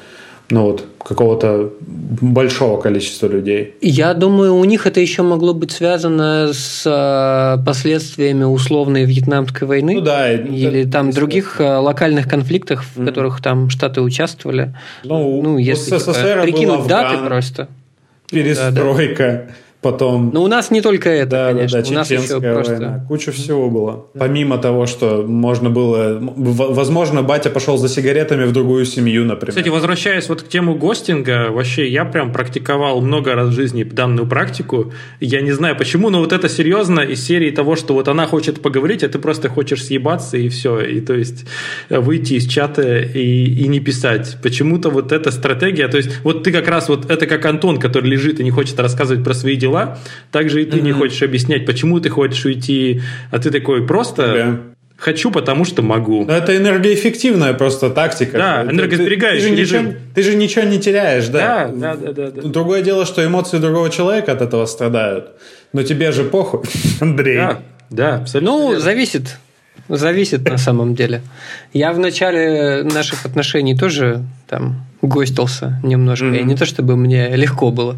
ну 0.49 0.65
вот, 0.65 0.83
какого-то 1.03 1.71
большого 1.81 2.79
количества 2.79 3.27
людей. 3.27 3.75
Я 3.81 4.13
думаю, 4.13 4.55
у 4.55 4.63
них 4.65 4.85
это 4.85 4.99
еще 4.99 5.23
могло 5.23 5.53
быть 5.53 5.71
связано 5.71 6.51
с 6.53 6.83
э, 6.85 7.63
последствиями 7.65 8.43
условной 8.43 9.05
вьетнамской 9.05 9.67
войны. 9.67 9.95
Ну 9.95 10.01
да, 10.01 10.31
Или 10.31 10.81
это- 10.81 10.91
там 10.91 11.11
других 11.11 11.59
э, 11.59 11.77
локальных 11.77 12.29
конфликтах, 12.29 12.83
в 12.95 13.03
которых 13.05 13.41
там 13.41 13.69
штаты 13.69 14.01
участвовали. 14.01 14.75
Ну, 15.03 15.41
Ну, 15.41 15.57
если 15.57 15.85
типа, 15.85 15.99
СССР 15.99 16.35
был 16.35 16.43
прикинуть 16.43 16.87
даты 16.87 17.25
просто. 17.25 17.67
Перестройка, 18.33 19.47
потом... 19.83 20.31
Но 20.33 20.43
у 20.43 20.47
нас 20.47 20.71
не 20.71 20.81
только 20.81 21.09
это, 21.09 21.29
Да, 21.29 21.47
конечно. 21.49 21.81
да, 21.81 21.87
у 21.87 21.91
да, 21.91 21.97
нас 21.99 22.11
еще 22.11 22.21
чеченская 22.23 22.53
просто... 22.53 22.73
война. 22.73 23.05
Куча 23.07 23.31
всего 23.31 23.69
было. 23.69 24.05
Помимо 24.17 24.57
того, 24.57 24.85
что 24.85 25.23
можно 25.27 25.69
было... 25.69 26.17
Возможно, 26.19 27.21
батя 27.21 27.49
пошел 27.49 27.77
за 27.77 27.89
сигаретами 27.89 28.45
в 28.45 28.51
другую 28.51 28.85
семью, 28.85 29.25
например. 29.25 29.51
Кстати, 29.51 29.69
возвращаясь 29.69 30.29
вот 30.29 30.41
к 30.41 30.47
тему 30.47 30.75
гостинга, 30.75 31.49
вообще 31.51 31.87
я 31.87 32.05
прям 32.05 32.31
практиковал 32.31 33.01
много 33.01 33.35
раз 33.35 33.49
в 33.49 33.51
жизни 33.51 33.83
данную 33.83 34.27
практику. 34.27 34.93
Я 35.19 35.41
не 35.41 35.51
знаю 35.51 35.75
почему, 35.77 36.09
но 36.09 36.19
вот 36.19 36.33
это 36.33 36.49
серьезно 36.49 37.01
из 37.01 37.23
серии 37.23 37.51
того, 37.51 37.75
что 37.75 37.93
вот 37.93 38.07
она 38.07 38.25
хочет 38.25 38.61
поговорить, 38.61 39.03
а 39.03 39.09
ты 39.09 39.19
просто 39.19 39.49
хочешь 39.49 39.83
съебаться 39.83 40.37
и 40.37 40.47
все. 40.49 40.79
И 40.79 41.01
то 41.01 41.13
есть 41.13 41.45
выйти 41.89 42.35
из 42.35 42.47
чата 42.47 42.99
и, 42.99 43.63
и 43.63 43.67
не 43.67 43.79
писать. 43.79 44.37
Почему-то 44.41 44.89
вот 44.89 45.11
эта 45.11 45.31
стратегия, 45.31 45.87
то 45.87 45.97
есть 45.97 46.19
вот 46.23 46.43
ты 46.43 46.51
как 46.51 46.67
раз 46.67 46.89
вот 46.89 47.11
это 47.11 47.25
как 47.27 47.45
Антон, 47.45 47.79
который 47.79 48.09
лежит 48.09 48.39
и 48.39 48.43
не 48.43 48.51
хочет 48.51 48.79
рассказывать 48.79 49.23
про 49.23 49.33
свои 49.33 49.55
дела, 49.55 49.72
так 50.31 50.49
же 50.49 50.61
и 50.61 50.65
ты 50.65 50.81
не 50.81 50.91
хочешь 50.91 51.21
объяснять, 51.21 51.65
почему 51.65 51.99
ты 51.99 52.09
хочешь 52.09 52.45
уйти, 52.45 53.01
а 53.31 53.39
ты 53.39 53.49
такой 53.51 53.85
просто 53.85 54.21
Да. 54.33 54.59
хочу, 54.97 55.31
потому 55.31 55.65
что 55.65 55.81
могу. 55.81 56.25
Но 56.25 56.33
это 56.33 56.55
энергоэффективная 56.55 57.53
просто 57.53 57.89
тактика. 57.89 58.37
Да, 58.37 58.61
Ты- 58.63 58.69
ты- 58.69 58.75
энергосберегающий 58.75 59.49
ты, 59.49 59.55
же 59.55 59.61
ничего, 59.61 59.79
режим. 59.79 59.95
ты 60.15 60.23
же 60.23 60.35
ничего 60.35 60.65
не 60.65 60.79
теряешь, 60.79 61.27
да. 61.27 61.69
Да, 61.73 61.95
да, 61.95 62.11
да, 62.13 62.31
да. 62.31 62.41
Другое 62.43 62.81
дело, 62.81 63.05
что 63.05 63.25
эмоции 63.25 63.57
другого 63.57 63.89
человека 63.89 64.31
от 64.31 64.41
этого 64.41 64.65
страдают. 64.65 65.29
Но 65.73 65.83
тебе 65.83 66.11
же 66.11 66.23
похуй, 66.23 66.61
Андрей. 67.01 67.37
Да, 67.37 67.59
да, 67.89 68.15
абсолютно. 68.17 68.51
Ну, 68.57 68.79
зависит. 68.79 69.37
Зависит 69.89 70.49
на 70.49 70.57
самом 70.57 70.95
деле. 70.95 71.21
Я 71.73 71.91
в 71.91 71.99
начале 71.99 72.83
наших 72.83 73.25
отношений 73.25 73.75
тоже 73.77 74.23
там 74.47 74.85
гостился 75.01 75.79
немножко. 75.83 76.33
И 76.33 76.43
не 76.43 76.55
то, 76.55 76.65
чтобы 76.65 76.95
мне 76.95 77.35
легко 77.35 77.71
было. 77.71 77.97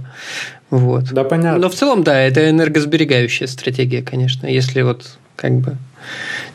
Вот. 0.71 1.11
Да, 1.11 1.23
понятно. 1.23 1.61
Но 1.61 1.69
в 1.69 1.75
целом, 1.75 2.03
да, 2.03 2.19
это 2.19 2.49
энергосберегающая 2.49 3.47
стратегия, 3.47 4.01
конечно, 4.01 4.47
если 4.47 4.81
вот 4.81 5.17
как 5.35 5.53
бы 5.53 5.77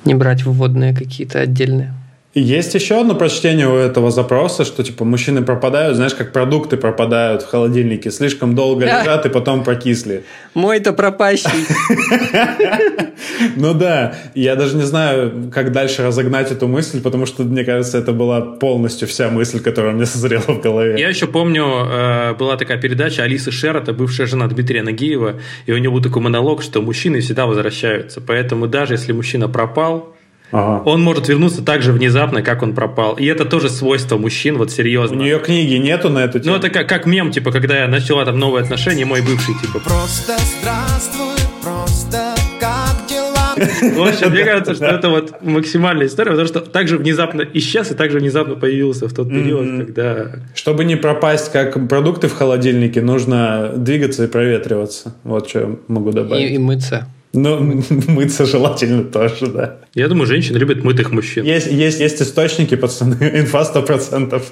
не 0.05 0.15
брать 0.15 0.45
вводные 0.45 0.95
какие-то 0.95 1.41
отдельные. 1.41 1.95
Есть 2.33 2.77
еще 2.77 3.01
одно 3.01 3.17
прочтение 3.17 3.67
у 3.67 3.75
этого 3.75 4.13
запроса, 4.13 4.65
что 4.65 4.85
типа 4.85 5.05
мужчины 5.05 5.43
пропадают, 5.43 5.97
знаешь, 5.97 6.15
как 6.15 6.33
продукты 6.33 6.77
пропадают 6.77 7.43
в 7.43 7.49
холодильнике, 7.49 8.13
слишком 8.13 8.55
долго 8.55 8.85
лежат 8.85 9.27
и 9.27 9.29
потом 9.29 9.65
прокисли. 9.65 10.23
Мой-то 10.55 10.93
пропащий. 10.93 11.51
Ну 13.57 13.75
да, 13.75 14.15
я 14.35 14.55
даже 14.55 14.77
не 14.77 14.83
знаю, 14.83 15.51
как 15.53 15.73
дальше 15.73 16.03
разогнать 16.07 16.53
эту 16.53 16.69
мысль, 16.69 17.01
потому 17.01 17.27
что, 17.27 17.43
мне 17.43 17.65
кажется, 17.65 17.99
это 17.99 18.13
была 18.13 18.41
полностью 18.41 19.09
вся 19.09 19.31
мысль, 19.31 19.61
которая 19.61 19.93
мне 19.93 20.07
созрела 20.07 20.43
в 20.43 20.61
голове. 20.61 20.99
Я 20.99 21.09
еще 21.09 21.27
помню, 21.27 21.65
э, 21.65 22.35
была 22.35 22.57
такая 22.57 22.79
передача 22.79 23.23
Алисы 23.23 23.51
Шер, 23.51 23.77
это 23.77 23.93
бывшая 23.93 24.27
жена 24.27 24.47
Дмитрия 24.47 24.83
Нагиева, 24.83 25.41
и 25.67 25.73
у 25.73 25.79
него 25.79 25.95
был 25.95 26.03
такой 26.03 26.23
монолог, 26.23 26.63
что 26.63 26.83
мужчины 26.83 27.21
всегда 27.21 27.47
возвращаются. 27.47 28.21
Поэтому 28.21 28.67
даже 28.67 28.95
если 28.95 29.13
мужчина 29.13 29.49
пропал, 29.49 30.15
ага. 30.53 30.83
он 30.85 31.03
может 31.03 31.29
вернуться 31.29 31.63
так 31.63 31.83
же 31.83 31.93
внезапно, 31.93 32.43
как 32.43 32.63
он 32.63 32.75
пропал. 32.75 33.15
И 33.15 33.25
это 33.27 33.45
тоже 33.45 33.69
свойство 33.69 34.17
мужчин, 34.19 34.59
вот 34.59 34.71
серьезно. 34.71 35.19
У 35.19 35.21
нее 35.21 35.39
книги 35.39 35.75
нету 35.75 36.11
на 36.11 36.21
эту 36.21 36.41
тему. 36.41 36.53
Ну, 36.53 36.59
это 36.59 36.71
как, 36.71 36.89
как 36.89 37.07
мем, 37.07 37.31
типа, 37.31 37.53
когда 37.53 37.81
я 37.81 37.89
начала 37.89 38.25
там 38.25 38.39
новые 38.39 38.63
отношения, 38.63 39.05
мой 39.05 39.21
бывший, 39.21 39.55
типа. 39.61 39.81
Просто 39.81 40.37
здравствуй, 40.61 41.37
просто 41.63 42.35
как 42.59 43.07
дела? 43.09 43.55
В 43.57 44.09
общем, 44.09 44.31
мне 44.31 44.45
кажется, 44.45 44.75
что 44.75 44.87
это 44.87 45.09
вот 45.09 45.43
максимальная 45.43 46.07
история, 46.07 46.31
потому 46.31 46.49
что 46.49 46.61
также 46.61 46.99
внезапно 46.99 47.47
исчез 47.55 47.91
и 47.91 47.95
также 47.95 48.19
внезапно 48.19 48.55
появился 48.55 49.09
в 49.09 49.13
тот 49.13 49.29
период, 49.29 49.87
когда... 49.87 50.33
Чтобы 50.55 50.85
не 50.85 50.97
пропасть, 50.97 51.53
как 51.53 51.89
продукты 51.89 52.29
в 52.29 52.35
холодильнике, 52.35 53.01
нужно 53.03 53.73
двигаться 53.77 54.25
и 54.25 54.27
проветриваться. 54.29 55.15
Вот 55.25 55.49
что 55.49 55.61
я 55.61 55.77
могу 55.89 56.13
добавить. 56.13 56.51
И, 56.51 56.55
и 56.55 56.59
мыться. 56.59 57.07
Ну, 57.33 57.61
мыться 58.09 58.45
желательно 58.45 59.05
тоже, 59.05 59.47
да. 59.47 59.79
Я 59.95 60.09
думаю, 60.09 60.27
женщины 60.27 60.59
любят 60.59 60.83
мытых 60.83 61.13
мужчин. 61.13 61.45
Есть, 61.45 61.69
есть, 61.69 62.01
есть 62.01 62.21
источники, 62.23 62.75
пацаны, 62.75 63.15
инфа 63.35 63.63
100%. 63.63 64.43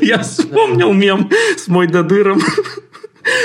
Я 0.00 0.18
вспомнил 0.18 0.92
мем 0.92 1.30
с 1.56 1.66
мой 1.68 1.86
додыром. 1.86 2.40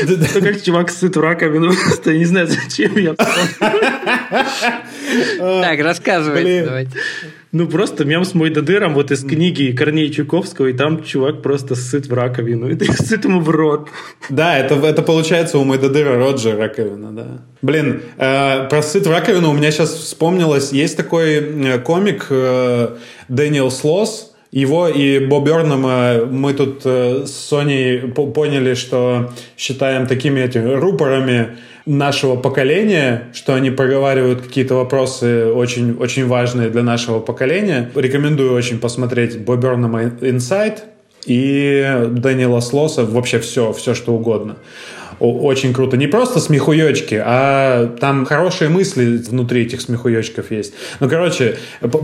Это 0.02 0.42
как 0.42 0.62
чувак 0.62 0.90
сыт 0.92 1.16
в 1.16 1.22
раковину. 1.22 1.74
Просто 1.74 2.14
не 2.14 2.26
знаю, 2.26 2.48
зачем 2.48 2.98
я 2.98 3.16
Так, 5.38 5.80
рассказывай. 5.80 6.88
Ну, 7.52 7.68
просто 7.68 8.06
мем 8.06 8.26
с 8.26 8.36
мой 8.36 8.52
додыром 8.52 8.94
вот 8.94 9.10
из 9.10 9.24
книги 9.24 9.72
Корнея 9.72 10.10
Чуковского, 10.10 10.68
и 10.68 10.74
там 10.74 11.04
чувак 11.04 11.42
просто 11.42 11.74
сыт 11.74 12.06
в 12.08 12.14
раковину, 12.14 12.70
и 12.72 12.76
ты 12.76 12.92
сыт 12.94 13.26
ему 13.26 13.40
в 13.40 13.50
рот. 13.50 13.90
Да, 14.30 14.58
это, 14.58 14.76
это 14.76 15.02
получается 15.02 15.58
у 15.58 15.64
мой 15.64 15.80
додыра 15.80 16.20
рот 16.20 16.40
же 16.40 16.56
раковина, 16.56 17.12
да. 17.12 17.42
Блин, 17.64 18.04
э, 18.18 18.68
про 18.70 18.82
сыт 18.84 19.08
в 19.08 19.12
раковину 19.12 19.50
у 19.50 19.54
меня 19.54 19.72
сейчас 19.72 19.94
вспомнилось, 19.94 20.72
есть 20.72 20.96
такой 20.96 21.36
э, 21.38 21.80
комик 21.80 22.28
э, 22.30 22.98
Дэниел 23.30 23.72
Слос, 23.72 24.36
его 24.52 24.88
и 24.88 25.20
Боб 25.20 25.46
Бернама 25.46 26.26
мы 26.26 26.54
тут 26.54 26.82
э, 26.86 27.26
с 27.26 27.32
Соней 27.32 28.00
поняли, 28.12 28.74
что 28.74 29.32
считаем 29.58 30.08
такими 30.08 30.40
этими 30.40 30.74
рупорами 30.74 31.58
нашего 31.90 32.36
поколения, 32.36 33.30
что 33.34 33.56
они 33.56 33.72
проговаривают 33.72 34.42
какие-то 34.42 34.76
вопросы 34.76 35.48
очень, 35.48 35.98
очень 35.98 36.28
важные 36.28 36.70
для 36.70 36.84
нашего 36.84 37.20
поколения. 37.20 37.90
Рекомендую 37.96 38.54
очень 38.54 38.80
посмотреть 38.80 39.40
Боб 39.40 39.60
Бернама 39.60 40.04
«Инсайт» 40.22 40.84
и 41.26 42.06
Дэниела 42.12 42.60
Слоса 42.60 43.06
вообще 43.06 43.40
все, 43.40 43.74
все 43.74 43.96
что 43.96 44.14
угодно 44.14 44.58
очень 45.20 45.74
круто. 45.74 45.98
Не 45.98 46.08
просто 46.08 46.40
смехуёчки, 46.40 47.22
а 47.22 47.88
там 48.00 48.26
хорошие 48.26 48.70
мысли 48.70 49.18
внутри 49.18 49.64
этих 49.64 49.82
смехуёчков 49.82 50.50
есть. 50.50 50.74
Ну, 51.02 51.10
короче, 51.10 51.58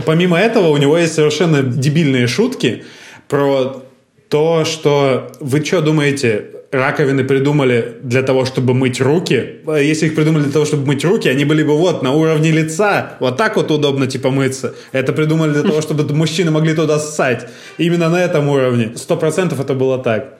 помимо 0.04 0.38
этого 0.38 0.68
у 0.68 0.76
него 0.76 0.98
есть 0.98 1.14
совершенно 1.14 1.62
дебильные 1.62 2.26
шутки 2.26 2.84
про 3.26 3.82
то, 4.28 4.66
что 4.66 5.32
вы 5.40 5.64
что 5.64 5.80
думаете, 5.80 6.55
раковины 6.72 7.24
придумали 7.24 7.96
для 8.02 8.22
того, 8.22 8.44
чтобы 8.44 8.74
мыть 8.74 9.00
руки. 9.00 9.60
Если 9.66 10.06
их 10.06 10.14
придумали 10.14 10.44
для 10.44 10.52
того, 10.52 10.64
чтобы 10.64 10.86
мыть 10.86 11.04
руки, 11.04 11.28
они 11.28 11.44
были 11.44 11.62
бы 11.62 11.76
вот 11.76 12.02
на 12.02 12.12
уровне 12.12 12.50
лица. 12.50 13.16
Вот 13.20 13.36
так 13.36 13.56
вот 13.56 13.70
удобно 13.70 14.06
типа 14.06 14.30
мыться. 14.30 14.74
Это 14.92 15.12
придумали 15.12 15.52
для 15.52 15.62
того, 15.62 15.80
чтобы 15.80 16.12
мужчины 16.14 16.50
могли 16.50 16.74
туда 16.74 16.98
ссать. 16.98 17.48
Именно 17.78 18.08
на 18.08 18.16
этом 18.16 18.48
уровне. 18.48 18.92
Сто 18.96 19.16
процентов 19.16 19.60
это 19.60 19.74
было 19.74 19.98
так. 19.98 20.38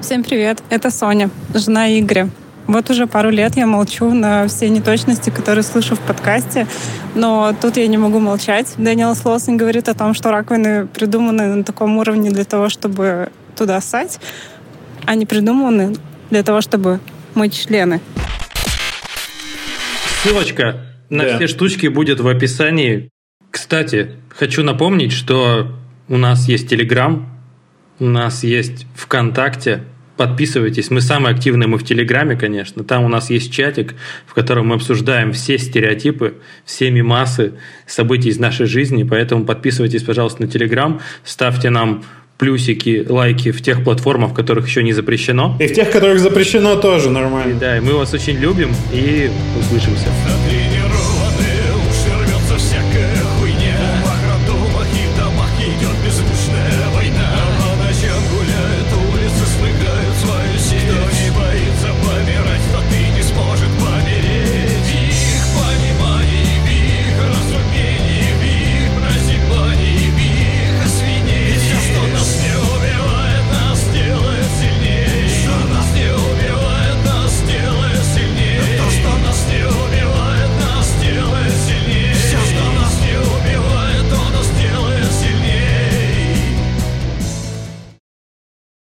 Всем 0.00 0.24
привет, 0.24 0.62
это 0.68 0.90
Соня, 0.90 1.30
жена 1.54 1.88
Игоря. 1.98 2.28
Вот 2.66 2.90
уже 2.90 3.06
пару 3.06 3.30
лет 3.30 3.56
я 3.56 3.66
молчу 3.66 4.12
на 4.14 4.46
все 4.46 4.68
неточности, 4.68 5.30
которые 5.30 5.64
слышу 5.64 5.96
в 5.96 6.00
подкасте, 6.00 6.66
но 7.14 7.54
тут 7.60 7.76
я 7.76 7.86
не 7.88 7.98
могу 7.98 8.20
молчать. 8.20 8.72
Дэниел 8.78 9.16
Слоусон 9.16 9.56
говорит 9.56 9.88
о 9.88 9.94
том, 9.94 10.14
что 10.14 10.30
раковины 10.30 10.86
придуманы 10.86 11.56
на 11.56 11.64
таком 11.64 11.98
уровне 11.98 12.30
для 12.30 12.44
того, 12.44 12.68
чтобы 12.68 13.30
туда 13.56 13.80
ссать, 13.80 14.20
не 15.14 15.26
придуманы 15.26 15.96
для 16.30 16.42
того, 16.42 16.60
чтобы 16.60 17.00
мыть 17.34 17.54
члены. 17.54 18.00
Ссылочка 20.22 20.86
на 21.10 21.24
да. 21.24 21.36
все 21.36 21.46
штучки 21.46 21.88
будет 21.88 22.20
в 22.20 22.28
описании. 22.28 23.10
Кстати, 23.50 24.12
хочу 24.30 24.62
напомнить, 24.62 25.12
что 25.12 25.72
у 26.08 26.16
нас 26.16 26.48
есть 26.48 26.68
Телеграм, 26.68 27.28
у 27.98 28.06
нас 28.06 28.44
есть 28.44 28.86
ВКонтакте, 28.94 29.82
Подписывайтесь. 30.16 30.90
Мы 30.90 31.00
самые 31.00 31.34
активные, 31.34 31.66
мы 31.66 31.78
в 31.78 31.84
Телеграме, 31.84 32.36
конечно. 32.36 32.84
Там 32.84 33.04
у 33.04 33.08
нас 33.08 33.30
есть 33.30 33.52
чатик, 33.52 33.94
в 34.26 34.34
котором 34.34 34.68
мы 34.68 34.74
обсуждаем 34.74 35.32
все 35.32 35.56
стереотипы, 35.58 36.34
все 36.64 36.90
мимасы, 36.90 37.54
события 37.86 38.28
из 38.28 38.38
нашей 38.38 38.66
жизни. 38.66 39.04
Поэтому 39.04 39.46
подписывайтесь, 39.46 40.02
пожалуйста, 40.02 40.42
на 40.42 40.48
Телеграм, 40.48 41.00
ставьте 41.24 41.70
нам 41.70 42.04
плюсики, 42.42 43.06
лайки 43.08 43.52
в 43.52 43.62
тех 43.62 43.84
платформах, 43.84 44.32
в 44.32 44.34
которых 44.34 44.66
еще 44.66 44.82
не 44.82 44.92
запрещено. 44.92 45.56
И 45.60 45.68
в 45.68 45.74
тех, 45.74 45.92
которых 45.92 46.18
запрещено, 46.18 46.74
тоже 46.74 47.08
нормально. 47.08 47.52
И, 47.52 47.54
да, 47.54 47.76
и 47.76 47.80
мы 47.80 47.92
вас 47.92 48.12
очень 48.14 48.36
любим 48.36 48.74
и 48.92 49.30
услышимся. 49.60 50.08